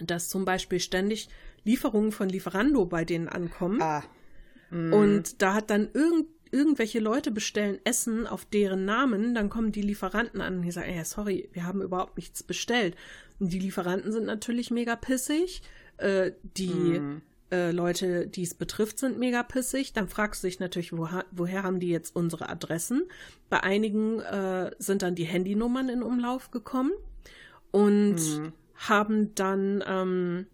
[0.00, 1.28] dass zum Beispiel ständig
[1.62, 3.80] Lieferungen von Lieferando bei denen ankommen.
[3.80, 4.02] Ah.
[4.70, 4.92] Mm.
[4.92, 9.82] Und da hat dann irgend, irgendwelche Leute bestellen Essen auf deren Namen, dann kommen die
[9.82, 12.96] Lieferanten an und die sagen, ey, sorry, wir haben überhaupt nichts bestellt.
[13.38, 15.62] Und die Lieferanten sind natürlich mega pissig.
[15.98, 17.22] Äh, die mm
[17.54, 19.92] äh, Leute, die es betrifft, sind mega pissig.
[19.92, 23.04] Dann fragst du dich natürlich, woher, woher haben die jetzt unsere Adressen?
[23.48, 26.92] Bei einigen äh, sind dann die Handynummern in Umlauf gekommen
[27.70, 28.52] und mhm.
[28.74, 30.46] haben dann ähm,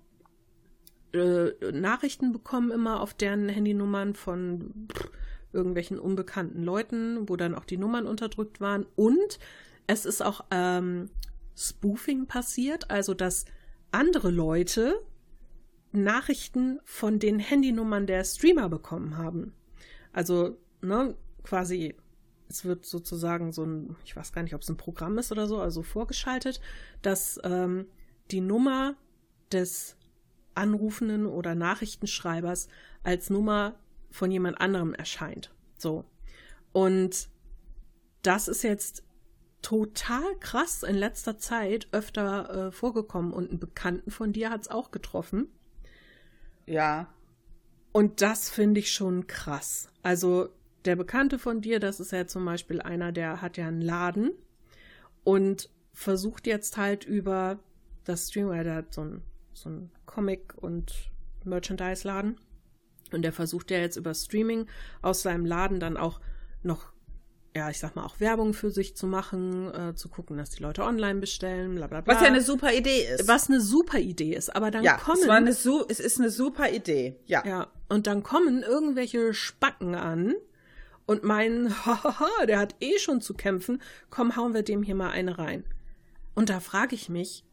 [1.15, 5.11] äh, Nachrichten bekommen immer auf deren Handynummern von pff,
[5.53, 8.87] irgendwelchen unbekannten Leuten, wo dann auch die Nummern unterdrückt waren.
[8.97, 9.39] Und
[9.87, 11.11] es ist auch ähm,
[11.57, 13.45] Spoofing passiert, also dass
[13.91, 15.01] andere Leute
[15.93, 19.53] Nachrichten von den Handynummern der Streamer bekommen haben.
[20.13, 21.97] Also, ne, quasi,
[22.49, 25.47] es wird sozusagen so ein, ich weiß gar nicht, ob es ein Programm ist oder
[25.47, 26.61] so, also vorgeschaltet,
[27.03, 27.87] dass ähm,
[28.31, 28.95] die Nummer
[29.53, 29.97] des
[30.55, 32.69] Anrufenden oder Nachrichtenschreibers
[33.03, 33.75] als Nummer
[34.11, 35.53] von jemand anderem erscheint.
[35.79, 36.05] So.
[36.73, 37.29] Und
[38.23, 39.05] das ist jetzt
[39.63, 44.69] total krass in letzter Zeit öfter äh, vorgekommen und einen Bekannten von dir hat es
[44.69, 45.49] auch getroffen.
[46.67, 47.13] Ja.
[47.93, 49.89] Und das finde ich schon krass.
[50.03, 50.51] Also
[50.85, 54.31] der Bekannte von dir, das ist ja zum Beispiel einer, der hat ja einen Laden
[55.25, 57.59] und versucht jetzt halt über
[58.05, 61.11] das Stream, der hat so ein, so ein Comic- und
[61.45, 62.41] Merchandise-Laden.
[63.15, 64.67] Und der versucht ja jetzt über Streaming
[65.03, 66.21] aus seinem Laden dann auch
[66.63, 66.93] noch
[67.55, 70.63] ja, ich sag mal, auch Werbung für sich zu machen, äh, zu gucken, dass die
[70.63, 72.15] Leute online bestellen, bla bla bla.
[72.15, 73.27] Was ja eine super Idee ist.
[73.27, 75.23] Was eine super Idee ist, aber dann ja, kommen.
[75.23, 77.45] Es, war eine su es ist eine super Idee, ja.
[77.45, 80.35] Ja, und dann kommen irgendwelche Spacken an
[81.07, 85.11] und meinen, hahaha, der hat eh schon zu kämpfen, komm, hauen wir dem hier mal
[85.11, 85.65] eine rein.
[86.35, 87.45] Und da frage ich mich,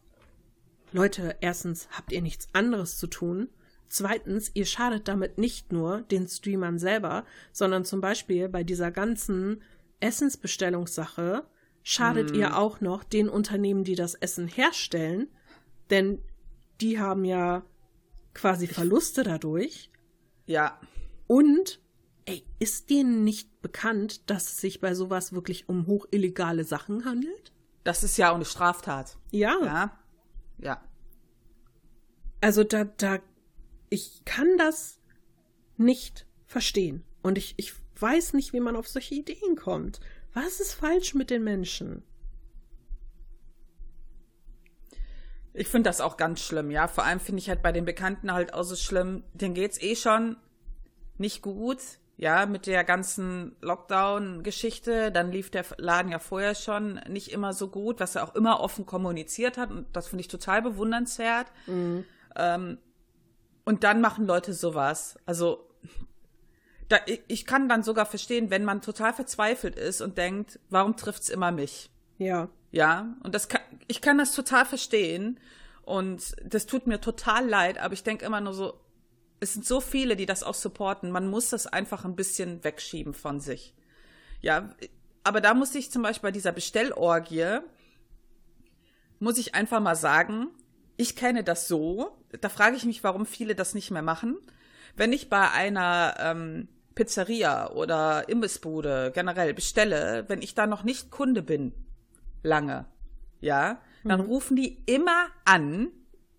[0.92, 3.50] Leute, erstens, habt ihr nichts anderes zu tun?
[3.90, 9.62] Zweitens, ihr schadet damit nicht nur den Streamern selber, sondern zum Beispiel bei dieser ganzen
[10.00, 11.46] Essensbestellungssache
[11.84, 12.40] schadet hm.
[12.40, 15.30] ihr auch noch den Unternehmen, die das Essen herstellen,
[15.90, 16.22] denn
[16.82, 17.64] die haben ja
[18.34, 19.90] quasi Verluste dadurch.
[20.46, 20.80] Ja.
[21.28, 21.82] Und,
[22.26, 27.54] ey, ist denen nicht bekannt, dass es sich bei sowas wirklich um hochillegale Sachen handelt?
[27.84, 29.18] Das ist ja auch eine Straftat.
[29.32, 29.58] Ja.
[29.64, 30.00] Ja.
[30.60, 30.82] Ja.
[32.42, 33.20] Also da, da,
[33.90, 35.00] ich kann das
[35.78, 37.04] nicht verstehen.
[37.22, 40.00] Und ich, ich weiß nicht, wie man auf solche Ideen kommt.
[40.34, 42.04] Was ist falsch mit den Menschen?
[45.54, 46.88] Ich finde das auch ganz schlimm, ja.
[46.88, 49.24] Vor allem finde ich halt bei den Bekannten halt auch so schlimm.
[49.34, 50.38] Denen geht's eh schon
[51.18, 51.80] nicht gut,
[52.16, 55.12] ja, mit der ganzen Lockdown-Geschichte.
[55.12, 58.60] Dann lief der Laden ja vorher schon nicht immer so gut, was er auch immer
[58.60, 59.72] offen kommuniziert hat.
[59.72, 61.48] Und das finde ich total bewundernswert.
[61.66, 62.06] Mhm.
[62.36, 62.78] Ähm,
[63.68, 65.18] und dann machen Leute sowas.
[65.26, 65.70] Also,
[66.88, 71.28] da, ich kann dann sogar verstehen, wenn man total verzweifelt ist und denkt, warum trifft's
[71.28, 71.90] immer mich?
[72.18, 72.48] Ja.
[72.72, 73.60] Ja, und das kann,
[73.90, 75.38] ich kann das total verstehen
[75.82, 78.80] und das tut mir total leid, aber ich denke immer nur so,
[79.42, 83.14] es sind so viele, die das auch supporten, man muss das einfach ein bisschen wegschieben
[83.14, 83.76] von sich.
[84.40, 84.74] Ja,
[85.26, 87.60] aber da muss ich zum Beispiel bei dieser Bestellorgie,
[89.20, 90.52] muss ich einfach mal sagen,
[90.98, 94.38] ich kenne das so, da frage ich mich, warum viele das nicht mehr machen.
[94.96, 101.12] Wenn ich bei einer ähm, Pizzeria oder Imbissbude generell bestelle, wenn ich da noch nicht
[101.12, 101.74] Kunde bin,
[102.42, 102.86] lange,
[103.40, 104.26] ja, dann mhm.
[104.26, 105.90] rufen die immer an.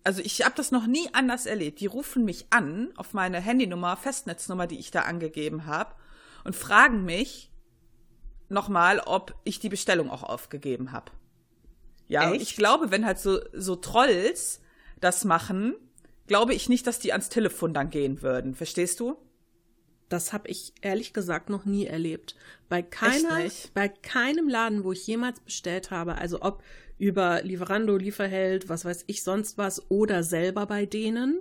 [0.03, 1.79] Also ich habe das noch nie anders erlebt.
[1.79, 5.95] Die rufen mich an auf meine Handynummer, Festnetznummer, die ich da angegeben habe,
[6.43, 7.51] und fragen mich
[8.49, 11.11] nochmal, ob ich die Bestellung auch aufgegeben habe.
[12.09, 12.41] Ja, Echt?
[12.41, 14.61] ich glaube, wenn halt so, so Trolls
[14.99, 15.75] das machen,
[16.27, 18.55] glaube ich nicht, dass die ans Telefon dann gehen würden.
[18.55, 19.15] Verstehst du?
[20.09, 22.35] Das habe ich ehrlich gesagt noch nie erlebt.
[22.67, 26.63] Bei keiner, bei keinem Laden, wo ich jemals bestellt habe, also ob
[26.97, 31.39] über Lieferando, Lieferheld, was weiß ich sonst was oder selber bei denen,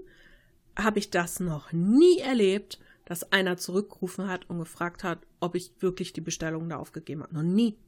[0.77, 5.73] habe ich das noch nie erlebt, dass einer zurückgerufen hat und gefragt hat, ob ich
[5.81, 7.35] wirklich die Bestellung da aufgegeben habe.
[7.35, 7.79] Noch nie.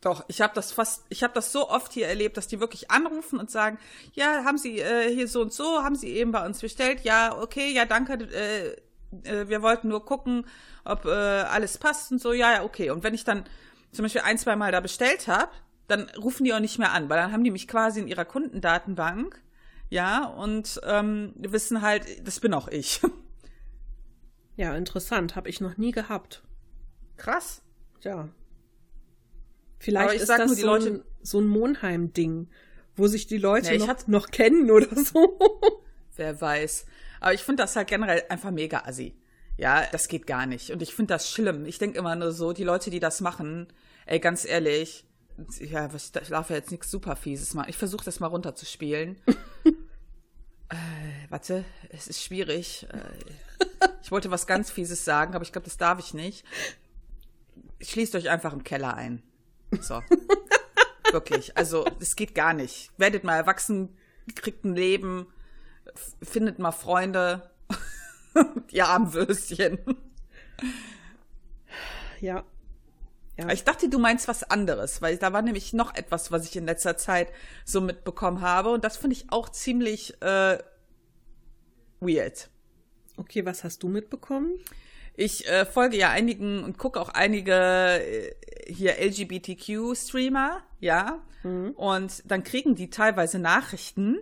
[0.00, 2.90] Doch, ich habe das fast, ich habe das so oft hier erlebt, dass die wirklich
[2.90, 3.78] anrufen und sagen,
[4.14, 7.00] ja, haben Sie äh, hier so und so, haben Sie eben bei uns bestellt?
[7.02, 8.76] Ja, okay, ja, danke, äh,
[9.28, 10.46] äh, wir wollten nur gucken,
[10.84, 12.90] ob äh, alles passt und so, ja, ja, okay.
[12.90, 13.44] Und wenn ich dann
[13.92, 15.52] zum Beispiel ein, zwei Mal da bestellt habe,
[15.86, 18.24] dann rufen die auch nicht mehr an, weil dann haben die mich quasi in ihrer
[18.24, 19.42] Kundendatenbank,
[19.90, 23.00] ja, und ähm, wissen halt, das bin auch ich.
[24.56, 26.42] Ja, interessant, habe ich noch nie gehabt.
[27.16, 27.62] Krass.
[28.02, 28.28] Ja.
[29.80, 32.48] Vielleicht ist das so, Leute, ein, so ein Monheim-Ding,
[32.96, 35.38] wo sich die Leute ja, noch, noch kennen oder so.
[36.16, 36.84] Wer weiß.
[37.20, 39.14] Aber ich finde das halt generell einfach mega assi.
[39.56, 40.70] Ja, das geht gar nicht.
[40.70, 41.64] Und ich finde das schlimm.
[41.64, 43.68] Ich denke immer nur so, die Leute, die das machen,
[44.04, 45.06] ey, ganz ehrlich,
[45.60, 47.70] ja, was, ich darf ja jetzt nichts super Fieses machen.
[47.70, 49.16] Ich versuche das mal runterzuspielen.
[50.68, 50.76] äh,
[51.30, 52.86] warte, es ist schwierig.
[52.92, 56.44] Äh, ich wollte was ganz Fieses sagen, aber ich glaube, das darf ich nicht.
[57.80, 59.22] Schließt euch einfach im Keller ein.
[59.80, 60.02] So.
[61.12, 61.56] Wirklich.
[61.56, 62.90] Also, es geht gar nicht.
[62.96, 63.96] Werdet mal erwachsen,
[64.34, 65.26] kriegt ein Leben
[66.22, 67.50] findet mal Freunde,
[68.70, 69.78] ihr Armwürstchen.
[72.20, 72.44] Ja.
[73.38, 73.48] ja.
[73.50, 76.66] Ich dachte, du meinst was anderes, weil da war nämlich noch etwas, was ich in
[76.66, 77.32] letzter Zeit
[77.64, 80.58] so mitbekommen habe und das finde ich auch ziemlich äh,
[82.00, 82.50] weird.
[83.16, 84.58] Okay, was hast du mitbekommen?
[85.20, 88.34] Ich äh, folge ja einigen und gucke auch einige äh,
[88.66, 91.20] hier LGBTQ-Streamer, ja.
[91.42, 91.72] Mhm.
[91.72, 94.18] Und dann kriegen die teilweise Nachrichten,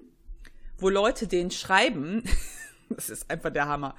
[0.76, 2.24] wo Leute denen schreiben,
[2.88, 3.94] das ist einfach der Hammer.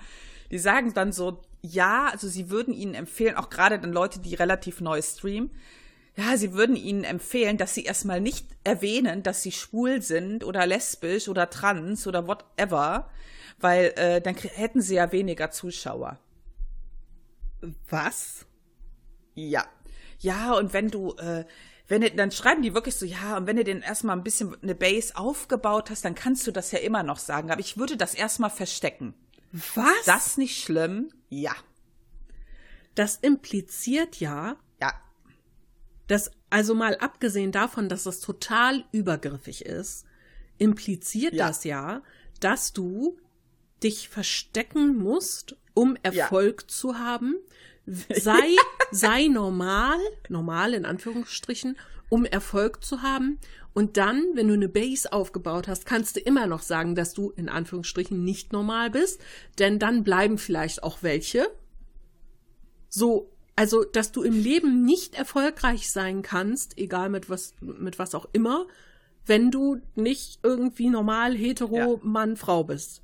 [0.51, 4.35] Die sagen dann so, ja, also sie würden ihnen empfehlen, auch gerade dann Leute, die
[4.35, 5.51] relativ neu streamen,
[6.17, 10.65] ja, sie würden ihnen empfehlen, dass sie erstmal nicht erwähnen, dass sie schwul sind oder
[10.67, 13.09] lesbisch oder trans oder whatever,
[13.57, 16.19] weil äh, dann hätten sie ja weniger Zuschauer.
[17.89, 18.45] Was?
[19.35, 19.65] Ja.
[20.19, 21.45] Ja, und wenn du äh,
[21.89, 24.55] wenn du, dann schreiben die wirklich so, ja, und wenn du den erstmal ein bisschen
[24.61, 27.51] eine Base aufgebaut hast, dann kannst du das ja immer noch sagen.
[27.51, 29.15] Aber ich würde das erstmal verstecken.
[29.51, 29.97] Was?
[29.99, 31.09] Ist das nicht schlimm?
[31.29, 31.55] Ja.
[32.93, 34.57] Das impliziert ja.
[34.79, 34.93] Ja.
[36.07, 40.05] Dass, also mal abgesehen davon, dass das total übergriffig ist,
[40.59, 41.47] impliziert ja.
[41.47, 42.03] das ja,
[42.39, 43.17] dass du
[43.81, 46.67] dich verstecken musst, um Erfolg ja.
[46.67, 47.35] zu haben,
[47.85, 48.53] sei,
[48.91, 51.77] sei normal, normal in Anführungsstrichen,
[52.09, 53.39] um Erfolg zu haben.
[53.73, 57.29] Und dann, wenn du eine Base aufgebaut hast, kannst du immer noch sagen, dass du
[57.29, 59.21] in Anführungsstrichen nicht normal bist,
[59.57, 61.47] denn dann bleiben vielleicht auch welche.
[62.89, 68.15] So, also, dass du im Leben nicht erfolgreich sein kannst, egal mit was, mit was
[68.15, 68.67] auch immer,
[69.25, 71.99] wenn du nicht irgendwie normal hetero ja.
[72.01, 73.01] Mann, Frau bist.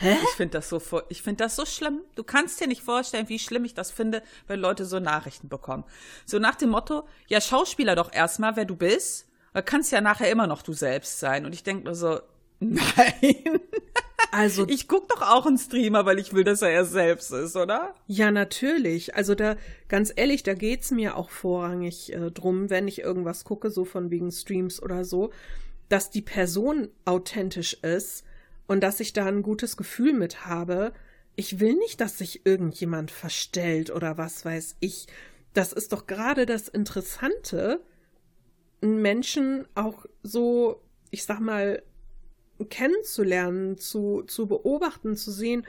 [0.00, 0.16] Hä?
[0.22, 0.80] Ich finde das so,
[1.10, 2.00] ich finde das so schlimm.
[2.14, 5.84] Du kannst dir nicht vorstellen, wie schlimm ich das finde, wenn Leute so Nachrichten bekommen.
[6.24, 9.28] So nach dem Motto, ja, Schauspieler doch erstmal, wer du bist.
[9.52, 11.44] Du kannst ja nachher immer noch du selbst sein.
[11.44, 12.18] Und ich denke nur so,
[12.60, 13.60] nein.
[14.32, 17.56] Also ich guck doch auch einen Streamer, weil ich will, dass er er selbst ist,
[17.56, 17.94] oder?
[18.06, 19.16] Ja, natürlich.
[19.16, 19.56] Also da
[19.88, 24.10] ganz ehrlich, da geht's mir auch vorrangig äh, drum, wenn ich irgendwas gucke, so von
[24.10, 25.30] wegen Streams oder so,
[25.90, 28.24] dass die Person authentisch ist
[28.70, 30.92] und dass ich da ein gutes Gefühl mit habe.
[31.34, 35.08] Ich will nicht, dass sich irgendjemand verstellt oder was weiß ich.
[35.54, 37.82] Das ist doch gerade das Interessante,
[38.80, 41.82] Menschen auch so, ich sag mal,
[42.68, 45.66] kennenzulernen, zu, zu beobachten, zu sehen,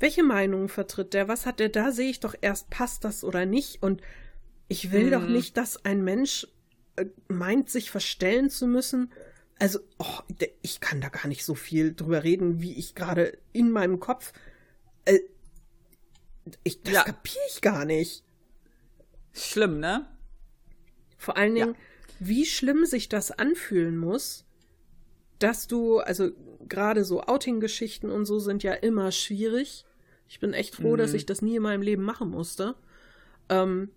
[0.00, 3.46] welche Meinung vertritt der, was hat der, da sehe ich doch erst, passt das oder
[3.46, 3.80] nicht.
[3.80, 4.02] Und
[4.66, 5.10] ich will hm.
[5.12, 5.34] doch mhm.
[5.34, 6.48] nicht, dass ein Mensch
[6.96, 9.12] äh, meint, sich verstellen zu müssen.
[9.60, 10.18] Also, oh,
[10.62, 14.32] ich kann da gar nicht so viel drüber reden, wie ich gerade in meinem Kopf.
[15.04, 15.20] Äh,
[16.64, 17.04] ich, das ja.
[17.04, 18.24] kapiere ich gar nicht.
[19.34, 20.08] Schlimm, ne?
[21.18, 21.80] Vor allen Dingen, ja.
[22.20, 24.46] wie schlimm sich das anfühlen muss,
[25.38, 26.30] dass du, also
[26.66, 29.84] gerade so Outing-Geschichten und so sind ja immer schwierig.
[30.26, 30.98] Ich bin echt froh, mhm.
[30.98, 32.76] dass ich das nie in meinem Leben machen musste.
[33.50, 33.90] Ähm,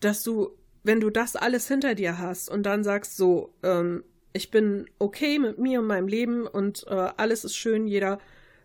[0.00, 4.50] dass du, wenn du das alles hinter dir hast und dann sagst so, ähm, ich
[4.50, 8.18] bin okay mit mir und meinem Leben und äh, alles ist schön, jeder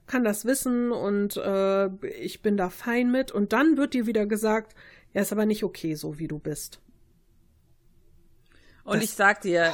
[0.06, 4.26] kann das wissen und äh, ich bin da fein mit und dann wird dir wieder
[4.26, 4.76] gesagt,
[5.14, 6.82] ja, ist aber nicht okay, so wie du bist.
[8.84, 9.74] Und das, ich sag dir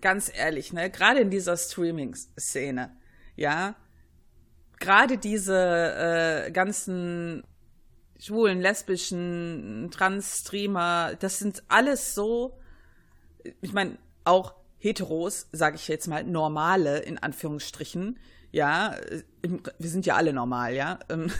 [0.00, 2.96] ganz ehrlich, ne, gerade in dieser Streaming-Szene,
[3.36, 3.76] ja,
[4.80, 7.44] gerade diese äh, ganzen
[8.18, 12.58] schwulen, lesbischen, Trans-Streamer, das sind alles so,
[13.60, 18.18] ich meine, auch Heteros, sage ich jetzt mal, normale, in Anführungsstrichen,
[18.52, 18.96] ja,
[19.42, 20.98] wir sind ja alle normal, ja.
[21.08, 21.30] Ähm,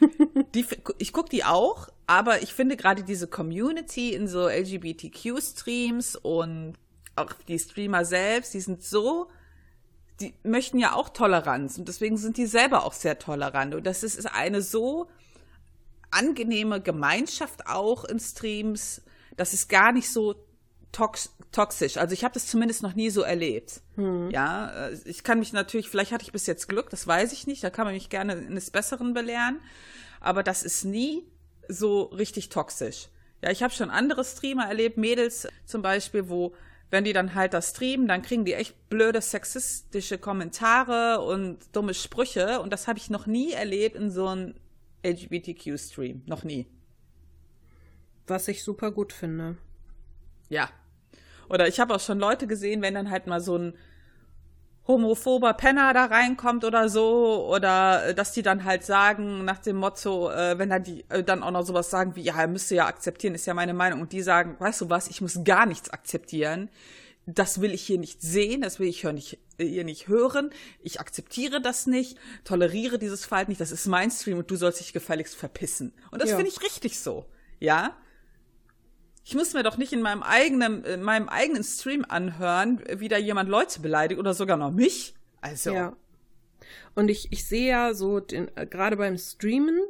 [0.54, 0.66] die,
[0.98, 6.74] ich gucke die auch, aber ich finde gerade diese Community in so LGBTQ-Streams und
[7.16, 9.28] auch die Streamer selbst, die sind so
[10.22, 13.74] die möchten ja auch Toleranz und deswegen sind die selber auch sehr tolerant.
[13.74, 15.08] Und das ist eine so
[16.12, 19.02] angenehme Gemeinschaft auch in Streams.
[19.36, 20.34] Das ist gar nicht so
[20.92, 21.98] tox toxisch.
[21.98, 23.82] Also ich habe das zumindest noch nie so erlebt.
[23.96, 24.30] Hm.
[24.30, 27.46] Ja, äh, ich kann mich natürlich, vielleicht hatte ich bis jetzt Glück, das weiß ich
[27.46, 27.62] nicht.
[27.62, 29.60] Da kann man mich gerne eines Besseren belehren.
[30.20, 31.24] Aber das ist nie
[31.68, 33.08] so richtig toxisch.
[33.42, 36.54] Ja, ich habe schon andere Streamer erlebt, Mädels zum Beispiel, wo
[36.90, 41.94] wenn die dann halt das streamen, dann kriegen die echt blöde sexistische Kommentare und dumme
[41.94, 42.60] Sprüche.
[42.60, 44.54] Und das habe ich noch nie erlebt in so einem
[45.04, 46.22] LGBTQ-Stream.
[46.26, 46.66] Noch nie.
[48.26, 49.56] Was ich super gut finde.
[50.48, 50.70] Ja.
[51.48, 53.74] Oder ich habe auch schon Leute gesehen, wenn dann halt mal so ein
[54.86, 59.76] homophober Penner da reinkommt oder so oder äh, dass die dann halt sagen nach dem
[59.76, 62.74] Motto, äh, wenn dann die äh, dann auch noch sowas sagen wie ja, er müsste
[62.74, 65.66] ja akzeptieren, ist ja meine Meinung und die sagen, weißt du was, ich muss gar
[65.66, 66.68] nichts akzeptieren.
[67.26, 70.50] Das will ich hier nicht sehen, das will ich hier nicht, äh, hier nicht hören.
[70.80, 73.60] Ich akzeptiere das nicht, toleriere dieses Verhalten nicht.
[73.60, 75.92] Das ist mein Stream und du sollst dich gefälligst verpissen.
[76.10, 76.36] Und das ja.
[76.36, 77.26] finde ich richtig so.
[77.60, 77.96] Ja,
[79.24, 83.18] ich muss mir doch nicht in meinem eigenen, in meinem eigenen Stream anhören, wie da
[83.18, 85.14] jemand Leute beleidigt oder sogar noch mich.
[85.40, 85.72] Also.
[85.72, 85.96] Ja.
[86.94, 89.80] Und ich, ich sehe ja so, den, äh, gerade beim Streamen,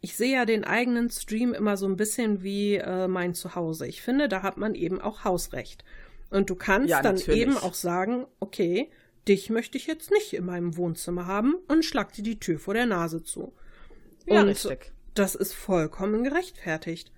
[0.00, 3.86] ich sehe ja den eigenen Stream immer so ein bisschen wie äh, mein Zuhause.
[3.86, 5.84] Ich finde, da hat man eben auch Hausrecht.
[6.30, 8.90] Und du kannst ja, dann eben auch sagen, okay,
[9.28, 12.74] dich möchte ich jetzt nicht in meinem Wohnzimmer haben und schlag dir die Tür vor
[12.74, 13.52] der Nase zu.
[14.26, 14.92] Ja, und richtig.
[15.14, 17.12] das ist vollkommen gerechtfertigt.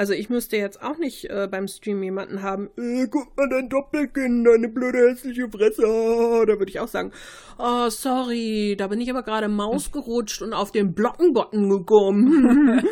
[0.00, 3.68] Also ich müsste jetzt auch nicht äh, beim Stream jemanden haben, äh, guck mal dein
[3.68, 5.82] Doppelkinn, deine blöde hässliche Fresse.
[5.82, 7.12] Da würde ich auch sagen,
[7.58, 12.82] oh, sorry, da bin ich aber gerade Maus gerutscht und auf den Blockenbutton gekommen.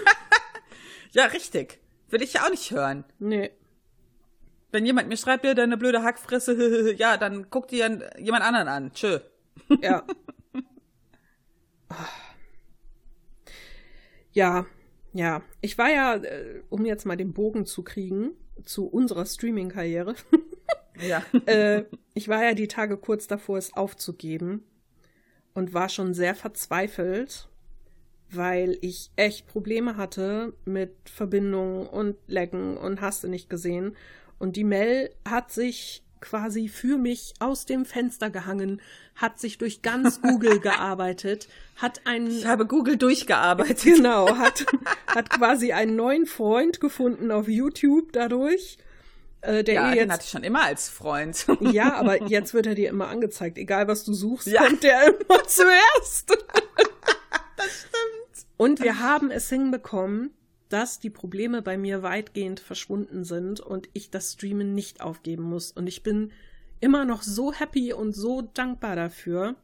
[1.13, 1.79] ja, richtig.
[2.11, 3.05] Will ich ja auch nicht hören.
[3.19, 3.53] Nee.
[4.71, 8.93] Wenn jemand mir schreibt, ja, deine blöde Hackfresse, ja, dann guck dir jemand anderen an.
[8.93, 9.21] Tschö.
[9.83, 10.05] Ja.
[14.33, 14.67] ja,
[15.13, 18.31] ja, ich war ja, äh, um jetzt mal den Bogen zu kriegen,
[18.65, 20.15] zu unserer Streaming-Karriere.
[21.09, 21.23] ja.
[21.47, 24.63] äh, ich war ja die Tage kurz davor, es aufzugeben
[25.55, 27.49] und war schon sehr verzweifelt,
[28.31, 33.97] weil ich echt Probleme hatte mit Verbindungen und Lecken und hast du nicht gesehen.
[34.39, 38.81] Und die Mel hat sich quasi für mich aus dem Fenster gehangen,
[39.15, 42.31] hat sich durch ganz Google gearbeitet, hat einen.
[42.31, 43.83] Ich habe Google durchgearbeitet.
[43.83, 44.67] Genau, hat,
[45.07, 48.79] hat quasi einen neuen Freund gefunden auf YouTube dadurch.
[49.41, 51.47] Äh, der ja, jetzt, den hatte ich schon immer als Freund.
[51.61, 53.57] Ja, aber jetzt wird er dir immer angezeigt.
[53.57, 54.65] Egal, was du suchst, ja.
[54.65, 56.31] kommt der immer zuerst.
[57.57, 58.47] das stimmt.
[58.57, 60.33] Und wir haben es hinbekommen,
[60.69, 65.73] dass die Probleme bei mir weitgehend verschwunden sind und ich das Streamen nicht aufgeben muss.
[65.73, 66.33] Und ich bin
[66.81, 69.57] immer noch so happy und so dankbar dafür.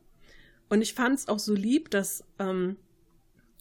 [0.69, 2.77] Und ich fand es auch so lieb, dass, ähm,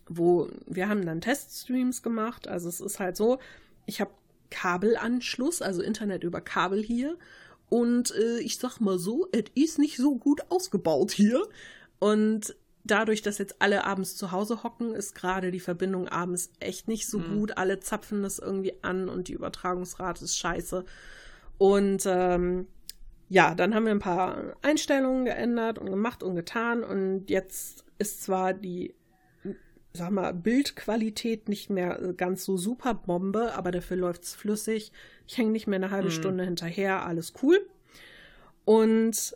[0.07, 2.47] wo wir haben dann Teststreams gemacht.
[2.47, 3.39] Also es ist halt so,
[3.85, 4.11] ich habe
[4.49, 7.17] Kabelanschluss, also Internet über Kabel hier.
[7.69, 11.43] und äh, ich sag mal so, es ist nicht so gut ausgebaut hier.
[11.99, 16.87] Und dadurch, dass jetzt alle abends zu Hause hocken, ist gerade die Verbindung abends echt
[16.87, 17.39] nicht so mhm.
[17.39, 17.57] gut.
[17.57, 20.83] Alle zapfen das irgendwie an und die Übertragungsrate ist scheiße.
[21.57, 22.67] Und ähm,
[23.29, 26.83] ja, dann haben wir ein paar Einstellungen geändert und gemacht und getan.
[26.83, 28.93] Und jetzt ist zwar die,
[29.93, 34.91] sag mal, Bildqualität nicht mehr ganz so super Bombe, aber dafür läuft's flüssig.
[35.27, 36.13] Ich hänge nicht mehr eine halbe mhm.
[36.13, 37.65] Stunde hinterher, alles cool.
[38.65, 39.35] Und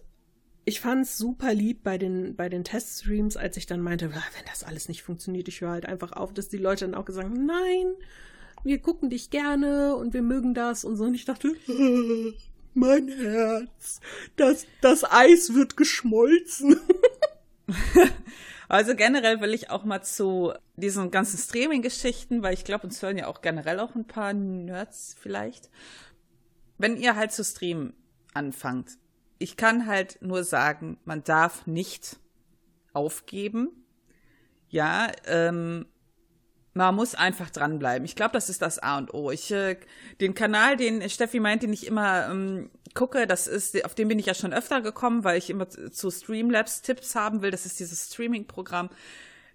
[0.68, 4.66] ich fand's super lieb bei den, bei den Teststreams, als ich dann meinte, wenn das
[4.66, 7.46] alles nicht funktioniert, ich höre halt einfach auf, dass die Leute dann auch gesagt haben,
[7.46, 7.94] nein,
[8.66, 11.06] wir gucken dich gerne und wir mögen das und so.
[11.06, 11.56] Und ich dachte,
[12.74, 14.02] mein Herz,
[14.36, 16.78] das, das Eis wird geschmolzen.
[18.70, 23.18] Also generell will ich auch mal zu diesen ganzen Streaming-Geschichten, weil ich glaube, uns hören
[23.18, 25.70] ja auch generell auch ein paar Nerds vielleicht.
[26.78, 27.94] Wenn ihr halt zu streamen
[28.34, 28.98] anfangt,
[29.40, 32.18] ich kann halt nur sagen, man darf nicht
[32.94, 33.70] aufgeben.
[34.70, 35.86] Ja, ähm,
[36.74, 38.06] man muss einfach dranbleiben.
[38.06, 39.32] Ich glaube, das ist das A und O.
[39.32, 39.78] Ich, äh,
[40.22, 44.20] den Kanal, den Steffi meint, den ich immer ähm, gucke, das ist, auf den bin
[44.20, 47.52] ich ja schon öfter gekommen, weil ich immer zu Streamlabs Tipps haben will.
[47.52, 48.90] Das ist dieses Streaming-Programm.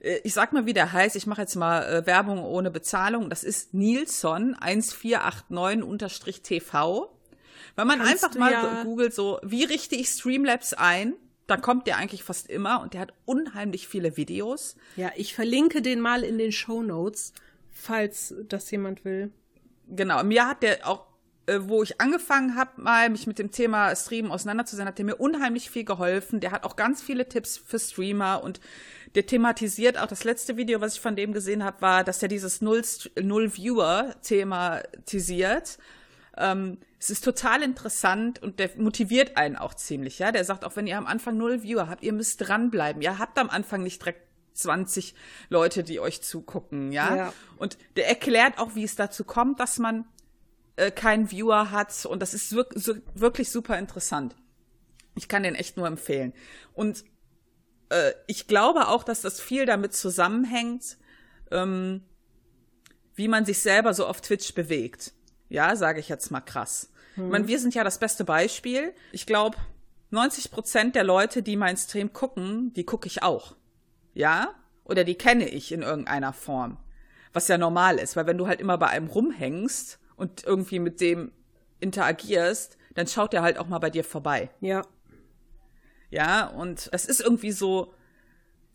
[0.00, 1.16] Äh, ich sag mal, wie der heißt.
[1.16, 3.30] Ich mache jetzt mal äh, Werbung ohne Bezahlung.
[3.30, 7.08] Das ist Nilsson 1489-TV.
[7.76, 11.14] Wenn man Kannst einfach mal ja googelt, so, wie richte ich Streamlabs ein?
[11.46, 14.76] da kommt der eigentlich fast immer und der hat unheimlich viele Videos.
[14.96, 17.32] Ja, ich verlinke den mal in den Show Notes,
[17.70, 19.32] falls das jemand will.
[19.88, 21.06] Genau, mir hat der auch,
[21.46, 25.16] äh, wo ich angefangen habe, mal mich mit dem Thema Streamen auseinanderzusetzen, hat der mir
[25.16, 26.40] unheimlich viel geholfen.
[26.40, 28.60] Der hat auch ganz viele Tipps für Streamer und
[29.14, 32.28] der thematisiert auch das letzte Video, was ich von dem gesehen habe, war, dass er
[32.28, 32.82] dieses Null,
[33.20, 35.76] Null Viewer thematisiert.
[36.36, 40.32] Ähm, es ist total interessant und der motiviert einen auch ziemlich, ja.
[40.32, 43.02] Der sagt auch, wenn ihr am Anfang null Viewer habt, ihr müsst dranbleiben.
[43.02, 44.22] Ihr habt am Anfang nicht direkt
[44.54, 45.14] 20
[45.48, 47.16] Leute, die euch zugucken, ja?
[47.16, 47.32] ja.
[47.56, 50.06] Und der erklärt auch, wie es dazu kommt, dass man
[50.76, 54.36] äh, keinen Viewer hat und das ist wirklich, so, wirklich super interessant.
[55.14, 56.32] Ich kann den echt nur empfehlen.
[56.72, 57.04] Und
[57.90, 60.96] äh, ich glaube auch, dass das viel damit zusammenhängt,
[61.50, 62.02] ähm,
[63.14, 65.12] wie man sich selber so auf Twitch bewegt.
[65.53, 66.88] Ja, sage ich jetzt mal krass.
[67.14, 67.26] Hm.
[67.26, 68.94] Ich meine, wir sind ja das beste Beispiel.
[69.12, 69.59] Ich glaube,
[70.11, 73.55] 90 Prozent der Leute, die meinen Stream gucken, die gucke ich auch.
[74.14, 74.55] Ja?
[74.84, 76.78] Oder die kenne ich in irgendeiner Form.
[77.34, 81.03] Was ja normal ist, weil wenn du halt immer bei einem rumhängst und irgendwie mit
[81.03, 81.32] dem
[81.80, 84.48] interagierst, dann schaut er halt auch mal bei dir vorbei.
[84.61, 84.86] Ja.
[86.09, 87.92] Ja, und es ist irgendwie so,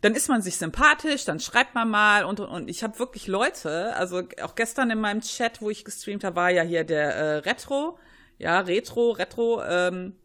[0.08, 2.70] dann ist man sich sympathisch, dann schreibt man mal und und, und.
[2.70, 6.50] Ich habe wirklich Leute, also auch gestern in meinem Chat, wo ich gestreamt habe, war
[6.50, 8.00] ja hier der äh, Retro,
[8.38, 10.16] ja, Retro, Retro, ähm,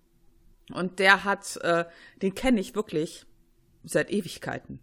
[0.73, 1.85] und der hat, äh,
[2.23, 3.27] den kenne ich wirklich
[3.83, 4.79] seit Ewigkeiten.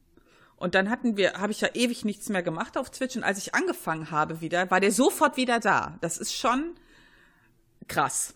[0.58, 3.16] Und dann hatten wir, habe ich ja ewig nichts mehr gemacht auf Twitch.
[3.16, 5.98] Und als ich angefangen habe wieder, war der sofort wieder da.
[6.02, 6.76] Das ist schon
[7.88, 8.36] krass.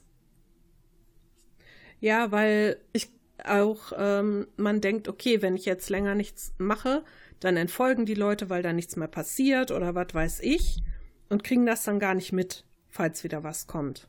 [2.00, 3.10] Ja, weil ich
[3.44, 7.04] auch ähm, man denkt, okay, wenn ich jetzt länger nichts mache,
[7.40, 10.82] dann entfolgen die Leute, weil da nichts mehr passiert oder was weiß ich
[11.30, 14.08] und kriegen das dann gar nicht mit, falls wieder was kommt.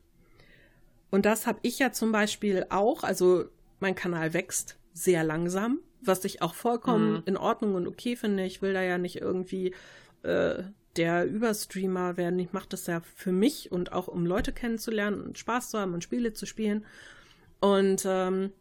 [1.11, 3.05] Und das habe ich ja zum Beispiel auch.
[3.05, 3.47] Also
[3.81, 7.23] mein Kanal wächst sehr langsam, was ich auch vollkommen mhm.
[7.27, 8.45] in Ordnung und okay finde.
[8.45, 9.75] Ich will da ja nicht irgendwie
[10.23, 10.65] äh,
[10.97, 12.39] der Überstreamer werden.
[12.39, 15.95] Ich mache das ja für mich und auch um Leute kennenzulernen und Spaß zu haben
[15.95, 16.85] und Spiele zu spielen.
[17.61, 18.53] Und ähm,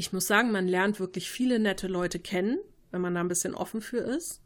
[0.00, 2.58] ich muss sagen, man lernt wirklich viele nette Leute kennen,
[2.90, 4.40] wenn man da ein bisschen offen für ist.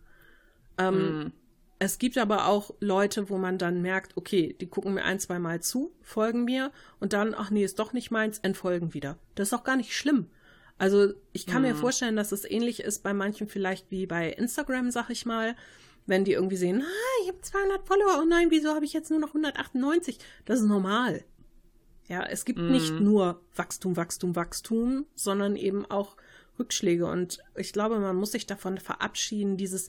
[0.78, 1.32] Ähm, mm.
[1.78, 5.38] Es gibt aber auch Leute, wo man dann merkt, okay, die gucken mir ein, zwei
[5.38, 9.16] Mal zu, folgen mir und dann, ach nee, ist doch nicht meins, entfolgen wieder.
[9.36, 10.26] Das ist auch gar nicht schlimm.
[10.76, 11.68] Also ich kann mhm.
[11.68, 15.54] mir vorstellen, dass es ähnlich ist bei manchen vielleicht wie bei Instagram, sag ich mal,
[16.06, 19.10] wenn die irgendwie sehen, ah, ich habe 200 Follower, oh nein, wieso habe ich jetzt
[19.10, 20.18] nur noch 198?
[20.46, 21.22] Das ist normal.
[22.06, 22.70] Ja, es gibt mhm.
[22.70, 26.16] nicht nur Wachstum, Wachstum, Wachstum, sondern eben auch
[26.58, 27.06] Rückschläge.
[27.06, 29.88] Und ich glaube, man muss sich davon verabschieden, dieses,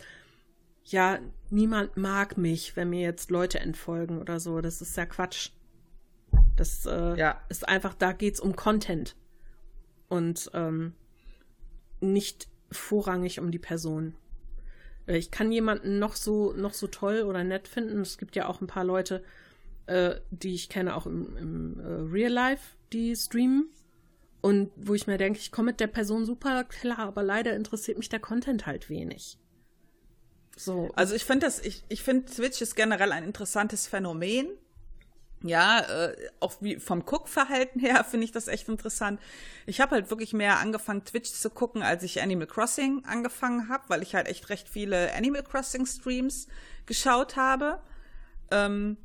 [0.86, 4.62] ja, niemand mag mich, wenn mir jetzt Leute entfolgen oder so.
[4.62, 5.50] Das ist ja Quatsch.
[6.56, 7.42] Das äh, ja.
[7.50, 9.16] ist einfach, da geht's um Content.
[10.08, 10.94] Und ähm,
[12.00, 14.16] nicht vorrangig um die Person.
[15.08, 18.02] Äh, ich kann jemanden noch so, noch so toll oder nett finden.
[18.02, 19.24] Es gibt ja auch ein paar Leute,
[19.88, 23.70] äh, die ich kenne, auch im, im äh, Real Life, die streamen.
[24.42, 27.98] Und wo ich mir denke, ich komme mit der Person super klar, aber leider interessiert
[27.98, 29.40] mich der Content halt wenig.
[30.56, 30.92] So.
[30.96, 34.48] Also ich finde das, ich, ich finde Twitch ist generell ein interessantes Phänomen.
[35.44, 39.20] Ja, äh, auch wie vom Guckverhalten her finde ich das echt interessant.
[39.66, 43.84] Ich habe halt wirklich mehr angefangen, Twitch zu gucken, als ich Animal Crossing angefangen habe,
[43.90, 46.48] weil ich halt echt recht viele Animal Crossing Streams
[46.86, 47.82] geschaut habe.
[48.52, 48.98] Ähm,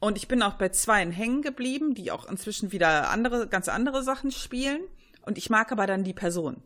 [0.00, 4.02] und ich bin auch bei zweien hängen geblieben, die auch inzwischen wieder andere, ganz andere
[4.02, 4.80] Sachen spielen.
[5.22, 6.62] Und ich mag aber dann die Person.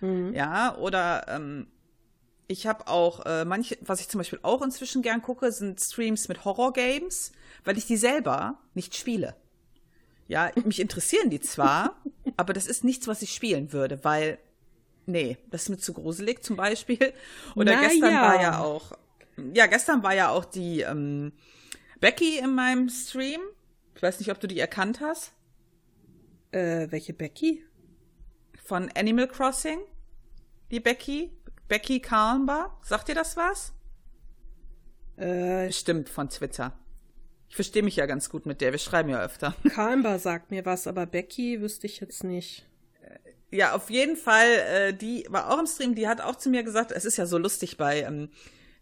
[0.00, 0.34] Mhm.
[0.34, 1.66] Ja, oder ähm,
[2.46, 6.28] ich habe auch äh, manche, was ich zum Beispiel auch inzwischen gern gucke, sind Streams
[6.28, 7.32] mit Horror-Games,
[7.64, 9.34] weil ich die selber nicht spiele.
[10.28, 11.96] Ja, mich interessieren die zwar,
[12.36, 14.38] aber das ist nichts, was ich spielen würde, weil,
[15.06, 17.12] nee, das ist mir zu gruselig zum Beispiel.
[17.54, 18.22] Oder Na gestern ja.
[18.22, 18.92] war ja auch,
[19.54, 21.32] ja, gestern war ja auch die ähm,
[22.04, 23.40] Becky in meinem Stream.
[23.94, 25.32] Ich weiß nicht, ob du die erkannt hast.
[26.50, 27.64] Äh, welche Becky?
[28.62, 29.78] Von Animal Crossing.
[30.70, 31.30] Die Becky.
[31.66, 32.78] Becky Kalmba.
[32.82, 33.72] Sagt dir das was?
[35.16, 36.78] Äh, Stimmt, von Twitter.
[37.48, 38.72] Ich verstehe mich ja ganz gut mit der.
[38.72, 39.54] Wir schreiben ja öfter.
[39.70, 42.68] Kalmba sagt mir was, aber Becky wüsste ich jetzt nicht.
[43.00, 46.50] Äh, ja, auf jeden Fall, äh, die war auch im Stream, die hat auch zu
[46.50, 48.28] mir gesagt, es ist ja so lustig bei, ähm,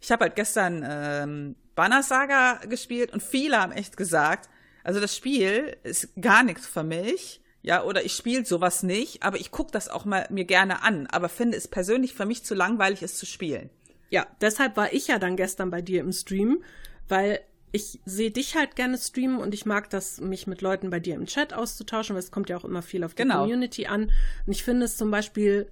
[0.00, 4.48] ich habe halt gestern ähm, Banner Saga gespielt und viele haben echt gesagt,
[4.84, 7.40] also das Spiel ist gar nichts für mich.
[7.64, 11.06] Ja, oder ich spiele sowas nicht, aber ich gucke das auch mal mir gerne an,
[11.06, 13.70] aber finde es persönlich für mich zu langweilig, es zu spielen.
[14.10, 16.64] Ja, deshalb war ich ja dann gestern bei dir im Stream,
[17.08, 21.00] weil ich sehe dich halt gerne streamen und ich mag das, mich mit Leuten bei
[21.00, 23.42] dir im Chat auszutauschen, weil es kommt ja auch immer viel auf die genau.
[23.42, 24.10] Community an.
[24.46, 25.70] Und ich finde es zum Beispiel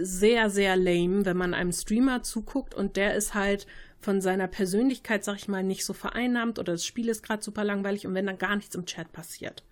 [0.00, 3.66] sehr, sehr lame, wenn man einem Streamer zuguckt und der ist halt
[4.00, 7.64] von seiner Persönlichkeit, sag ich mal, nicht so vereinnahmt oder das Spiel ist gerade super
[7.64, 9.62] langweilig und wenn dann gar nichts im Chat passiert.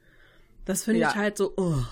[0.65, 1.11] Das finde ja.
[1.11, 1.83] ich halt so, oh.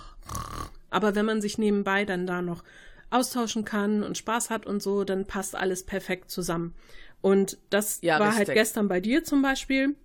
[0.91, 2.63] Aber wenn man sich nebenbei dann da noch
[3.11, 6.75] austauschen kann und Spaß hat und so, dann passt alles perfekt zusammen.
[7.23, 9.97] Und das ja, war halt gestern bei dir zum Beispiel.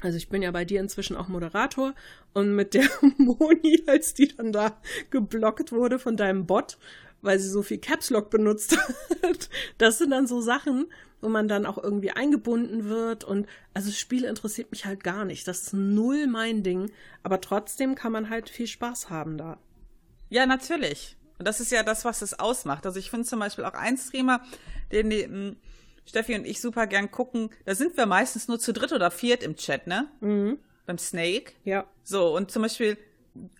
[0.00, 1.94] Also ich bin ja bei dir inzwischen auch Moderator
[2.34, 2.84] und mit der
[3.16, 4.76] Moni, als die dann da
[5.10, 6.76] geblockt wurde von deinem Bot,
[7.22, 8.76] weil sie so viel Caps Lock benutzt
[9.22, 9.48] hat.
[9.78, 13.98] Das sind dann so Sachen, wo man dann auch irgendwie eingebunden wird und also das
[13.98, 15.46] Spiel interessiert mich halt gar nicht.
[15.48, 16.90] Das ist null mein Ding,
[17.22, 19.58] aber trotzdem kann man halt viel Spaß haben da.
[20.28, 21.16] Ja, natürlich.
[21.38, 22.86] Und das ist ja das, was es ausmacht.
[22.86, 24.42] Also ich finde zum Beispiel auch ein Streamer,
[24.90, 25.56] den die, hm,
[26.04, 29.42] Steffi und ich super gern gucken, da sind wir meistens nur zu dritt oder viert
[29.42, 30.08] im Chat, ne?
[30.20, 30.58] Mhm.
[30.84, 31.52] Beim Snake.
[31.64, 31.86] Ja.
[32.02, 32.98] So, und zum Beispiel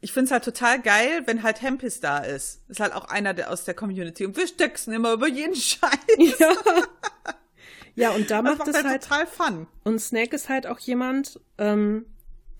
[0.00, 2.62] ich finde es halt total geil, wenn halt Hempis da ist.
[2.68, 4.26] Ist halt auch einer der aus der Community.
[4.26, 5.90] Und wir stecksen immer über jeden Scheiß.
[7.94, 9.66] Ja, ja und da macht es halt, halt total Fun.
[9.84, 12.06] Und Snake ist halt auch jemand, ähm,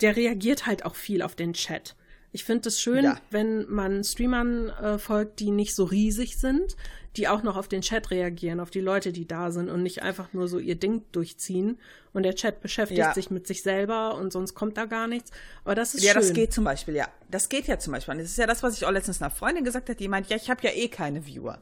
[0.01, 1.97] der reagiert halt auch viel auf den Chat.
[2.33, 3.20] Ich finde es schön, ja.
[3.30, 6.76] wenn man Streamern äh, folgt, die nicht so riesig sind,
[7.16, 10.03] die auch noch auf den Chat reagieren, auf die Leute, die da sind und nicht
[10.03, 11.78] einfach nur so ihr Ding durchziehen.
[12.14, 13.12] Und der Chat beschäftigt ja.
[13.12, 15.30] sich mit sich selber und sonst kommt da gar nichts.
[15.64, 16.22] Aber das ist ja, schön.
[16.22, 17.09] Ja, das geht zum Beispiel, ja.
[17.30, 18.14] Das geht ja zum Beispiel.
[18.16, 20.37] Das ist ja das, was ich auch letztens einer Freundin gesagt habe, die meint, ja,
[20.37, 21.59] ich habe ja eh keine Viewer.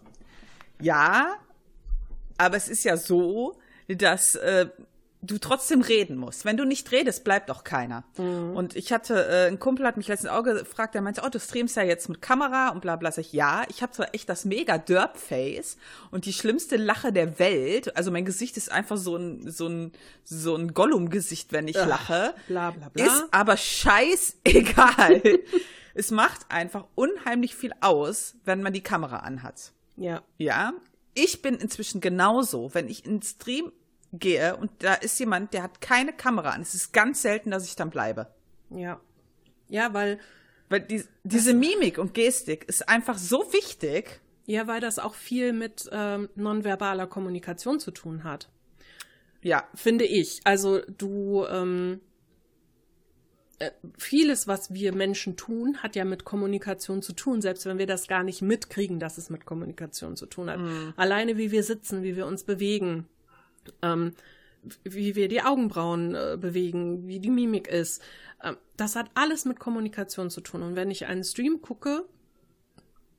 [0.81, 1.35] Ja,
[2.39, 3.59] aber es ist ja so,
[3.89, 4.69] dass äh,
[5.23, 6.45] du trotzdem reden musst.
[6.45, 8.05] Wenn du nicht redest, bleibt auch keiner.
[8.17, 8.57] Mhm.
[8.57, 11.39] Und ich hatte, äh, ein Kumpel hat mich letztens auch gefragt, der meinte, oh, du
[11.39, 13.13] streamst ja jetzt mit Kamera und bla bla.
[13.13, 15.77] Sag ich, ja, ich habe zwar echt das mega Derp-Face
[16.11, 17.97] und die schlimmste Lache der Welt.
[17.97, 19.93] Also mein Gesicht ist einfach so ein, so ein,
[20.25, 22.35] so ein Gollum-Gesicht, wenn ich Ach, lache.
[22.49, 23.05] Bla bla bla.
[23.05, 25.23] Ist aber scheißegal.
[25.95, 29.73] es macht einfach unheimlich viel aus, wenn man die Kamera anhat.
[29.97, 30.23] Ja.
[30.39, 30.73] Ja.
[31.13, 32.73] Ich bin inzwischen genauso.
[32.73, 33.73] Wenn ich in Stream
[34.13, 36.63] gehe und da ist jemand, der hat keine Kamera an.
[36.63, 38.29] Es ist ganz selten, dass ich dann bleibe.
[38.71, 39.01] Ja.
[39.69, 40.19] Ja, weil.
[40.69, 44.21] Weil die, diese Mimik und Gestik ist einfach so wichtig.
[44.47, 48.49] Ja, weil das auch viel mit ähm, nonverbaler Kommunikation zu tun hat.
[49.43, 49.65] Ja.
[49.75, 50.41] Finde ich.
[50.45, 52.01] Also du, ähm,
[53.61, 57.87] äh, vieles, was wir Menschen tun, hat ja mit Kommunikation zu tun, selbst wenn wir
[57.87, 60.59] das gar nicht mitkriegen, dass es mit Kommunikation zu tun hat.
[60.59, 60.95] Mhm.
[60.97, 63.07] Alleine wie wir sitzen, wie wir uns bewegen,
[63.83, 64.15] ähm,
[64.85, 68.03] wie wir die Augenbrauen äh, bewegen, wie die Mimik ist.
[68.43, 70.63] Ähm, das hat alles mit Kommunikation zu tun.
[70.63, 72.05] Und wenn ich einen Stream gucke,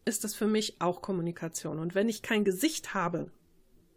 [0.05, 1.79] ist das für mich auch Kommunikation.
[1.79, 3.31] Und wenn ich kein Gesicht habe,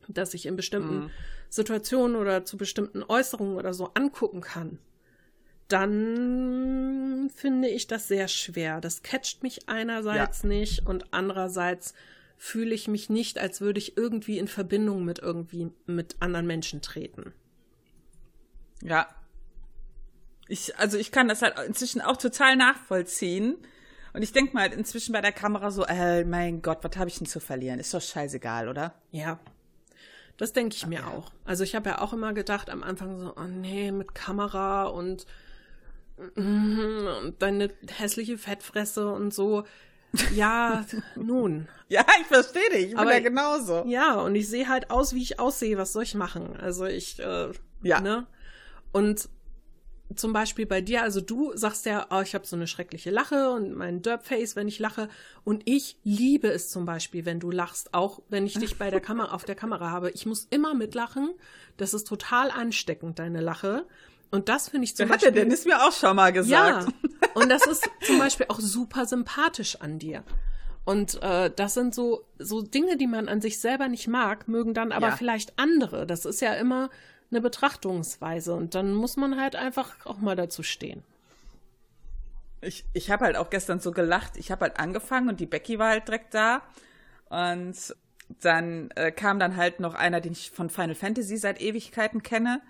[0.08, 1.10] das ich in bestimmten mhm.
[1.48, 4.78] Situationen oder zu bestimmten Äußerungen oder so angucken kann,
[5.68, 8.80] dann finde ich das sehr schwer.
[8.80, 10.48] Das catcht mich einerseits ja.
[10.48, 11.94] nicht und andererseits
[12.36, 16.82] fühle ich mich nicht, als würde ich irgendwie in Verbindung mit irgendwie mit anderen Menschen
[16.82, 17.32] treten.
[18.82, 19.08] Ja.
[20.48, 23.56] Ich, also ich kann das halt inzwischen auch total nachvollziehen.
[24.12, 27.08] Und ich denke mal halt inzwischen bei der Kamera so, äh, mein Gott, was habe
[27.08, 27.80] ich denn zu verlieren?
[27.80, 28.94] Ist doch scheißegal, oder?
[29.10, 29.40] Ja.
[30.36, 31.32] Das denke ich mir auch.
[31.44, 35.26] Also ich habe ja auch immer gedacht am Anfang so, oh nee, mit Kamera und,
[36.36, 39.64] mm, und deine hässliche Fettfresse und so.
[40.34, 40.84] Ja,
[41.16, 41.68] nun.
[41.88, 42.82] Ja, ich verstehe dich.
[42.84, 43.84] Ich bin Aber- ja genauso.
[43.86, 45.76] Ja, und ich sehe halt aus, wie ich aussehe.
[45.78, 46.56] Was soll ich machen?
[46.60, 47.50] Also ich, äh,
[47.82, 48.00] Ja.
[48.00, 48.26] ne?
[48.92, 49.28] Und
[50.14, 53.50] zum Beispiel bei dir, also du sagst ja, oh, ich habe so eine schreckliche Lache
[53.50, 55.08] und mein Derpface, wenn ich lache.
[55.44, 59.00] Und ich liebe es zum Beispiel, wenn du lachst, auch wenn ich dich bei der
[59.00, 60.10] Kamera auf der Kamera habe.
[60.10, 61.30] Ich muss immer mitlachen.
[61.78, 63.86] Das ist total ansteckend, deine Lache.
[64.34, 65.42] Und das finde ich zum Hat der Beispiel.
[65.44, 66.88] Dennis mir auch schon mal gesagt.
[66.88, 70.24] Ja, und das ist zum Beispiel auch super sympathisch an dir.
[70.84, 74.74] Und äh, das sind so, so Dinge, die man an sich selber nicht mag, mögen
[74.74, 75.16] dann aber Ja.
[75.16, 76.04] vielleicht andere.
[76.06, 76.90] Das ist ja immer
[77.30, 78.54] eine Betrachtungsweise.
[78.54, 81.04] Und dann muss man halt einfach auch mal dazu stehen.
[82.60, 84.36] Ich, ich habe halt auch gestern so gelacht.
[84.36, 86.62] Ich habe halt angefangen und die Becky war halt direkt da.
[87.28, 87.76] Und
[88.40, 92.60] dann äh, kam dann halt noch einer, den ich von Final Fantasy seit Ewigkeiten kenne.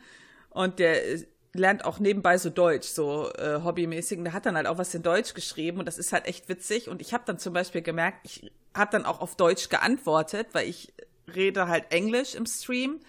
[0.51, 4.19] Und der äh, lernt auch nebenbei so Deutsch, so äh, hobbymäßig.
[4.19, 5.79] Und der hat dann halt auch was in Deutsch geschrieben.
[5.79, 6.89] Und das ist halt echt witzig.
[6.89, 10.69] Und ich habe dann zum Beispiel gemerkt, ich habe dann auch auf Deutsch geantwortet, weil
[10.69, 10.93] ich
[11.35, 13.01] rede halt Englisch im Stream.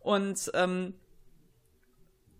[0.00, 0.94] Und ähm,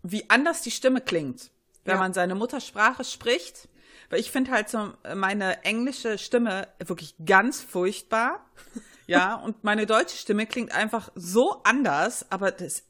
[0.03, 1.51] wie anders die Stimme klingt,
[1.85, 2.01] wenn Ja.
[2.01, 3.69] man seine Muttersprache spricht.
[4.11, 8.45] Weil ich finde halt so meine englische Stimme wirklich ganz furchtbar.
[9.07, 12.85] Ja, und meine deutsche Stimme klingt einfach so anders, aber das,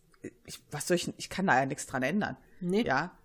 [0.46, 2.36] ich, was soll ich, ich kann da ja nichts dran ändern.
[2.60, 2.82] Nee.
[2.82, 3.16] Ja.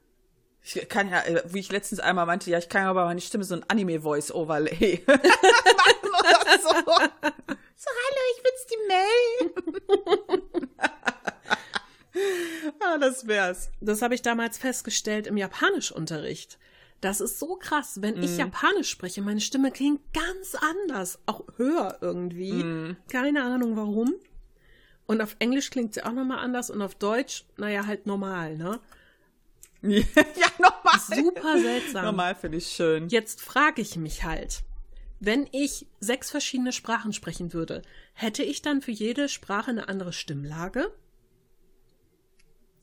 [0.62, 3.44] Ich kann ja, äh, wie ich letztens einmal meinte, ja, ich kann aber meine Stimme
[3.44, 6.70] so ein Anime-Voice-Overlay machen oder so.
[7.76, 9.08] So, hallo, ich bin's, die Mel.
[12.82, 13.70] ah, das wär's.
[13.80, 16.60] Das habe ich damals festgestellt im Japanischunterricht.
[17.02, 18.02] Das ist so krass.
[18.02, 21.20] Wenn ich Japanisch spreche, meine Stimme klingt ganz anders.
[21.26, 22.96] Auch höher irgendwie.
[23.10, 24.14] Keine Ahnung warum.
[25.06, 28.80] Und auf Englisch klingt sie auch nochmal anders und auf Deutsch, naja, halt normal, ne?
[29.82, 30.04] ja,
[30.60, 31.00] nochmal.
[31.00, 32.06] Super seltsam.
[32.06, 33.08] Normal finde ich schön.
[33.10, 34.64] Jetzt frage ich mich halt,
[35.20, 37.82] wenn ich sechs verschiedene Sprachen sprechen würde,
[38.14, 40.92] hätte ich dann für jede Sprache eine andere Stimmlage?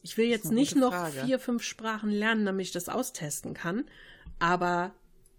[0.03, 1.25] Ich will jetzt nicht noch Frage.
[1.25, 3.85] vier, fünf Sprachen lernen, damit ich das austesten kann,
[4.39, 4.95] aber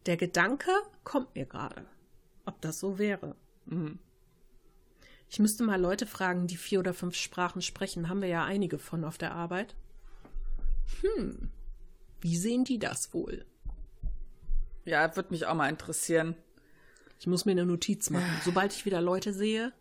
[0.05, 0.72] der Gedanke
[1.03, 1.86] kommt mir gerade,
[2.45, 3.36] ob das so wäre.
[3.66, 3.99] Mhm.
[5.30, 8.10] Ich müsste mal Leute fragen, die vier oder fünf Sprachen sprechen.
[8.10, 9.76] Haben wir ja einige von auf der Arbeit.
[11.02, 11.52] Hm,
[12.22, 13.46] wie sehen die das wohl?
[14.86, 16.36] Ja, würde mich auch mal interessieren.
[17.20, 18.42] Ich muss mir eine Notiz machen.
[18.44, 19.74] Sobald ich wieder Leute sehe.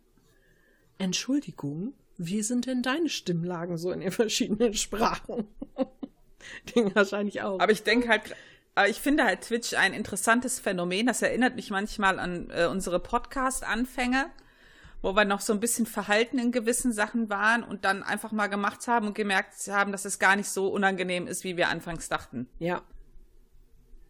[0.97, 5.47] Entschuldigung, wie sind denn deine Stimmlagen so in den verschiedenen Sprachen?
[6.75, 7.59] Den wahrscheinlich auch.
[7.59, 8.35] Aber ich denke halt,
[8.73, 11.07] aber ich finde halt Twitch ein interessantes Phänomen.
[11.07, 14.27] Das erinnert mich manchmal an äh, unsere Podcast-Anfänge,
[15.07, 18.47] wo wir noch so ein bisschen verhalten in gewissen Sachen waren und dann einfach mal
[18.47, 22.09] gemacht haben und gemerkt haben, dass es gar nicht so unangenehm ist, wie wir anfangs
[22.09, 22.49] dachten.
[22.59, 22.81] ja,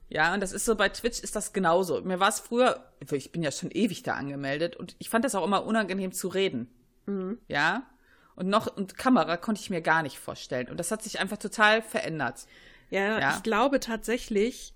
[0.09, 2.01] Ja, und das ist so, bei Twitch ist das genauso.
[2.01, 5.35] Mir war es früher, ich bin ja schon ewig da angemeldet und ich fand das
[5.35, 6.67] auch immer unangenehm zu reden.
[7.47, 7.83] Ja.
[8.35, 10.67] Und noch, und Kamera konnte ich mir gar nicht vorstellen.
[10.69, 12.47] Und das hat sich einfach total verändert.
[12.89, 13.35] ja, Ja.
[13.35, 14.73] ich glaube tatsächlich,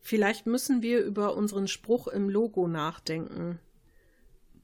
[0.00, 3.58] vielleicht müssen wir über unseren Spruch im Logo nachdenken.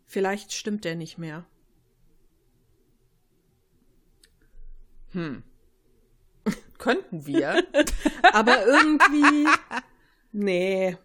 [0.06, 1.44] Vielleicht stimmt der nicht mehr.
[6.78, 7.66] Könnten wir.
[8.32, 9.48] Aber irgendwie,
[10.32, 10.96] nee,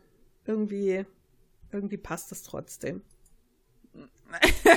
[0.45, 1.05] irgendwie,
[1.71, 3.01] irgendwie passt es trotzdem.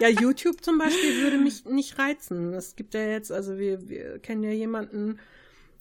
[0.00, 2.52] Ja, YouTube zum Beispiel würde mich nicht reizen.
[2.52, 5.20] Es gibt ja jetzt, also wir, wir kennen ja jemanden,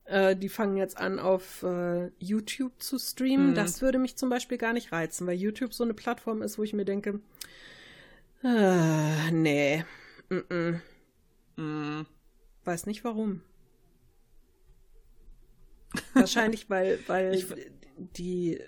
[0.05, 3.55] äh, die fangen jetzt an, auf äh, YouTube zu streamen.
[3.55, 6.63] Das würde mich zum Beispiel gar nicht reizen, weil YouTube so eine Plattform ist, wo
[6.63, 7.19] ich mir denke,
[8.43, 9.85] äh, nee,
[10.29, 10.79] mm
[11.57, 12.05] -mm.
[12.65, 13.41] weiß nicht warum.
[16.13, 17.47] Wahrscheinlich, weil, weil Ich-
[18.17, 18.59] die,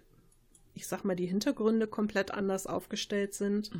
[0.74, 3.72] ich sag mal, die Hintergründe komplett anders aufgestellt sind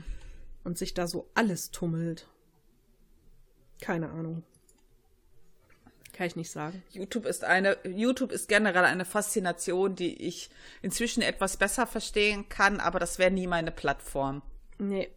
[0.64, 2.28] und sich da so alles tummelt.
[3.80, 4.44] Keine Ahnung.
[6.16, 6.82] Kann ich nicht sagen.
[6.92, 10.50] YouTube ist eine, YouTube ist generell eine Faszination, die ich
[10.82, 14.42] inzwischen etwas besser verstehen kann, aber das wäre nie meine Plattform.
[14.78, 15.10] Nee.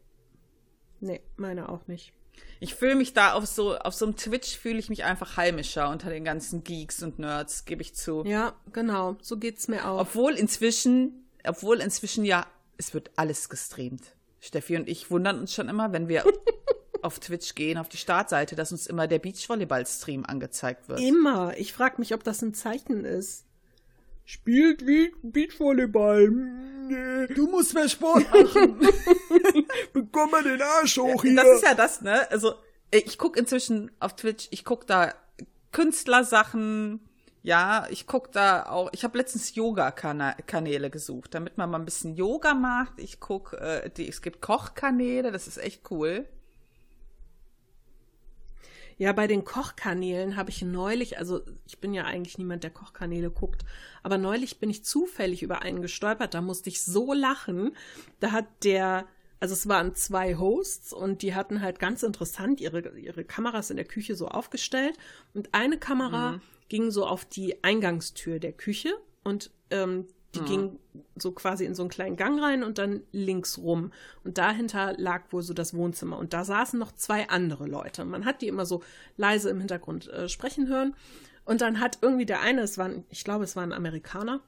[0.99, 2.13] Nee, meine auch nicht.
[2.59, 5.89] Ich fühle mich da auf so, auf so einem Twitch fühle ich mich einfach heimischer
[5.89, 8.25] unter den ganzen Geeks und Nerds, gebe ich zu.
[8.27, 9.17] Ja, genau.
[9.23, 10.01] So geht's mir auch.
[10.01, 12.45] Obwohl inzwischen, obwohl inzwischen ja,
[12.77, 14.17] es wird alles gestreamt.
[14.41, 16.25] Steffi und ich wundern uns schon immer, wenn wir
[17.03, 21.01] auf Twitch gehen, auf die Startseite, dass uns immer der Beachvolleyball-Stream angezeigt wird.
[21.01, 21.57] Immer.
[21.57, 23.45] Ich frage mich, ob das ein Zeichen ist.
[24.25, 26.29] Spielt wie Beachvolleyball.
[26.29, 27.35] Nee.
[27.35, 28.79] Du musst mehr Sport machen.
[29.93, 32.31] Bekomm mal den Arsch hoch Das ist ja das, ne?
[32.31, 32.55] Also,
[32.91, 35.15] ich gucke inzwischen auf Twitch, ich gucke da
[35.73, 37.01] Künstlersachen,
[37.43, 42.15] ja, ich gucke da auch, ich habe letztens Yoga-Kanäle gesucht, damit man mal ein bisschen
[42.15, 42.99] Yoga macht.
[42.99, 46.27] Ich gucke, äh, die, es gibt Kochkanäle, das ist echt cool.
[48.99, 53.31] Ja, bei den Kochkanälen habe ich neulich, also ich bin ja eigentlich niemand, der Kochkanäle
[53.31, 53.65] guckt,
[54.03, 57.77] aber neulich bin ich zufällig über einen gestolpert, da musste ich so lachen.
[58.19, 59.07] Da hat der,
[59.39, 63.77] also es waren zwei Hosts und die hatten halt ganz interessant ihre, ihre Kameras in
[63.77, 64.99] der Küche so aufgestellt
[65.33, 66.41] und eine Kamera mhm.
[66.69, 68.91] ging so auf die Eingangstür der Küche
[69.23, 70.47] und ähm, die mhm.
[70.47, 70.79] ging
[71.17, 73.93] so quasi in so einen kleinen Gang rein und dann links rum.
[74.25, 76.19] Und dahinter lag wohl so das Wohnzimmer.
[76.19, 78.05] Und da saßen noch zwei andere Leute.
[78.05, 78.83] Man hat die immer so
[79.17, 80.95] leise im Hintergrund äh, sprechen hören.
[81.45, 84.41] Und dann hat irgendwie der eine, es waren, ich glaube, es waren Amerikaner.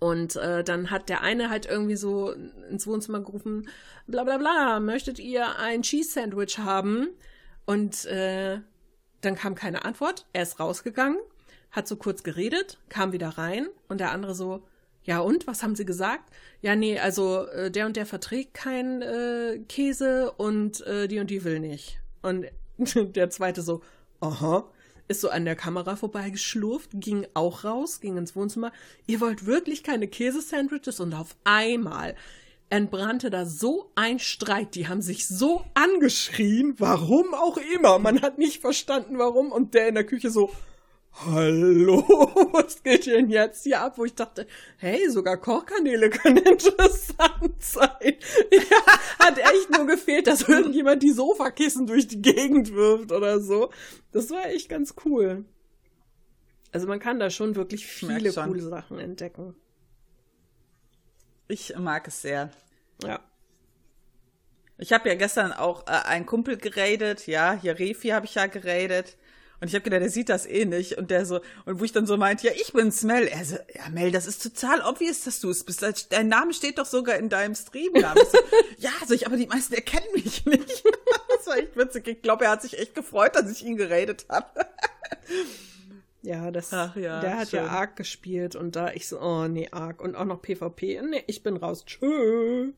[0.00, 2.32] Und äh, dann hat der eine halt irgendwie so
[2.68, 3.68] ins Wohnzimmer gerufen,
[4.06, 7.08] bla bla bla, möchtet ihr ein Cheese Sandwich haben?
[7.64, 8.60] Und äh,
[9.22, 10.26] dann kam keine Antwort.
[10.34, 11.18] Er ist rausgegangen,
[11.70, 14.66] hat so kurz geredet, kam wieder rein und der andere so,
[15.04, 15.46] ja, und?
[15.46, 16.30] Was haben sie gesagt?
[16.62, 21.30] Ja, nee, also äh, der und der verträgt keinen äh, Käse und äh, die und
[21.30, 22.00] die will nicht.
[22.22, 22.46] Und
[23.14, 23.82] der zweite so,
[24.20, 24.68] aha,
[25.06, 28.72] ist so an der Kamera vorbeigeschlurft, ging auch raus, ging ins Wohnzimmer.
[29.06, 31.00] Ihr wollt wirklich keine Käsesandwiches?
[31.00, 32.14] Und auf einmal
[32.70, 34.74] entbrannte da so ein Streit.
[34.74, 37.98] Die haben sich so angeschrien, warum auch immer.
[37.98, 39.52] Man hat nicht verstanden, warum.
[39.52, 40.50] Und der in der Küche so,
[41.26, 42.02] hallo,
[42.52, 43.98] was geht denn jetzt hier ab?
[43.98, 44.46] Wo ich dachte,
[44.78, 48.14] hey, sogar Kochkanäle können interessant sein.
[48.50, 53.70] Ja, hat echt nur gefehlt, dass irgendjemand die Sofakissen durch die Gegend wirft oder so.
[54.12, 55.44] Das war echt ganz cool.
[56.72, 59.54] Also man kann da schon wirklich viele coole Sachen entdecken.
[61.46, 62.50] Ich mag es sehr.
[63.02, 63.20] Ja.
[64.78, 68.46] Ich habe ja gestern auch äh, einen Kumpel geradet, ja, hier Refi habe ich ja
[68.46, 69.16] geradet.
[69.64, 70.98] Und ich habe gedacht, der sieht das eh nicht.
[70.98, 73.26] Und der so, und wo ich dann so meinte, ja, ich bin's, Mel.
[73.26, 75.82] Er so, ja, Mel, das ist total obvious, dass du es bist.
[76.10, 78.22] Dein Name steht doch sogar in deinem Streamnamen.
[78.30, 78.38] So,
[78.76, 80.84] ja, so ich, aber die meisten erkennen mich nicht.
[81.34, 82.06] das war echt witzig.
[82.08, 84.48] Ich glaube, er hat sich echt gefreut, dass ich ihn geredet habe.
[86.20, 87.62] Ja, das, Ach ja, der hat schön.
[87.62, 91.02] ja Ark gespielt und da ich so, oh nee, Ark und auch noch PvP.
[91.02, 91.84] Nee, ich bin raus.
[91.84, 92.72] Tschö.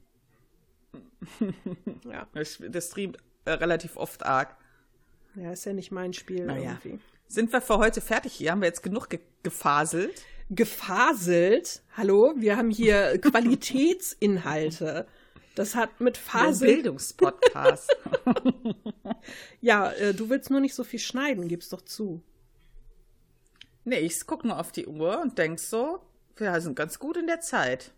[2.11, 2.27] ja.
[2.35, 4.57] Der streamt äh, relativ oft Ark.
[5.37, 6.79] Ja, ist ja nicht mein Spiel naja.
[6.83, 6.99] irgendwie.
[7.29, 8.53] Sind wir für heute fertig hier?
[8.53, 10.23] Haben wir jetzt genug ge gefaselt?
[10.49, 11.83] Gefaselt?
[11.97, 12.35] Hallo?
[12.37, 15.07] Wir haben hier Qualitätsinhalte.
[15.55, 16.69] Das hat mit Fasel.
[16.69, 17.95] Bildungspodcast.
[19.61, 22.23] ja, äh, du willst nur nicht so viel schneiden, gib's doch zu.
[23.85, 26.01] Nee, ich guck nur auf die Uhr und denk so,
[26.37, 27.93] wir sind ganz gut in der Zeit.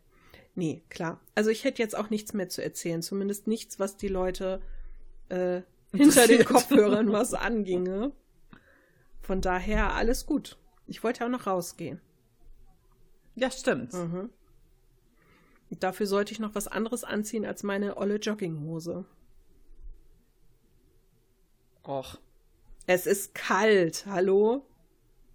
[0.55, 1.21] Nee, klar.
[1.35, 4.61] Also ich hätte jetzt auch nichts mehr zu erzählen, zumindest nichts, was die Leute
[5.29, 5.63] äh,
[5.93, 8.13] hinter den Kopfhörern was anginge.
[9.21, 10.59] Von daher alles gut.
[10.87, 12.01] Ich wollte auch noch rausgehen.
[13.35, 13.93] Ja, stimmt.
[13.93, 14.31] Mhm.
[15.71, 19.05] Dafür sollte ich noch was anderes anziehen als meine olle Jogginghose.
[21.87, 22.19] Och.
[22.87, 24.67] Es ist kalt, hallo?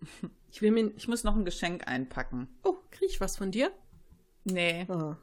[0.54, 2.48] Ich will mir, ich muss noch ein Geschenk einpacken.
[2.62, 3.72] Oh, krieg ich was von dir?
[4.44, 4.86] Nee.
[4.88, 5.16] Oh.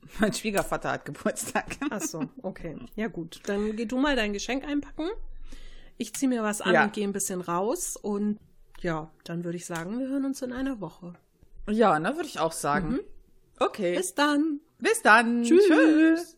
[0.20, 1.76] Mein Schwiegervater hat Geburtstag.
[1.90, 2.76] Ach so, okay.
[2.96, 5.08] Ja gut, dann geh du mal dein Geschenk einpacken.
[5.96, 6.84] Ich ziehe mir was an ja.
[6.84, 8.38] und gehe ein bisschen raus und
[8.80, 11.14] ja, dann würde ich sagen, wir hören uns in einer Woche.
[11.68, 12.92] Ja, ne, würde ich auch sagen.
[12.92, 13.00] Mhm.
[13.58, 13.96] Okay.
[13.96, 14.60] Bis dann.
[14.78, 15.42] Bis dann.
[15.42, 15.66] Tschüss.
[15.66, 16.37] Tschüss.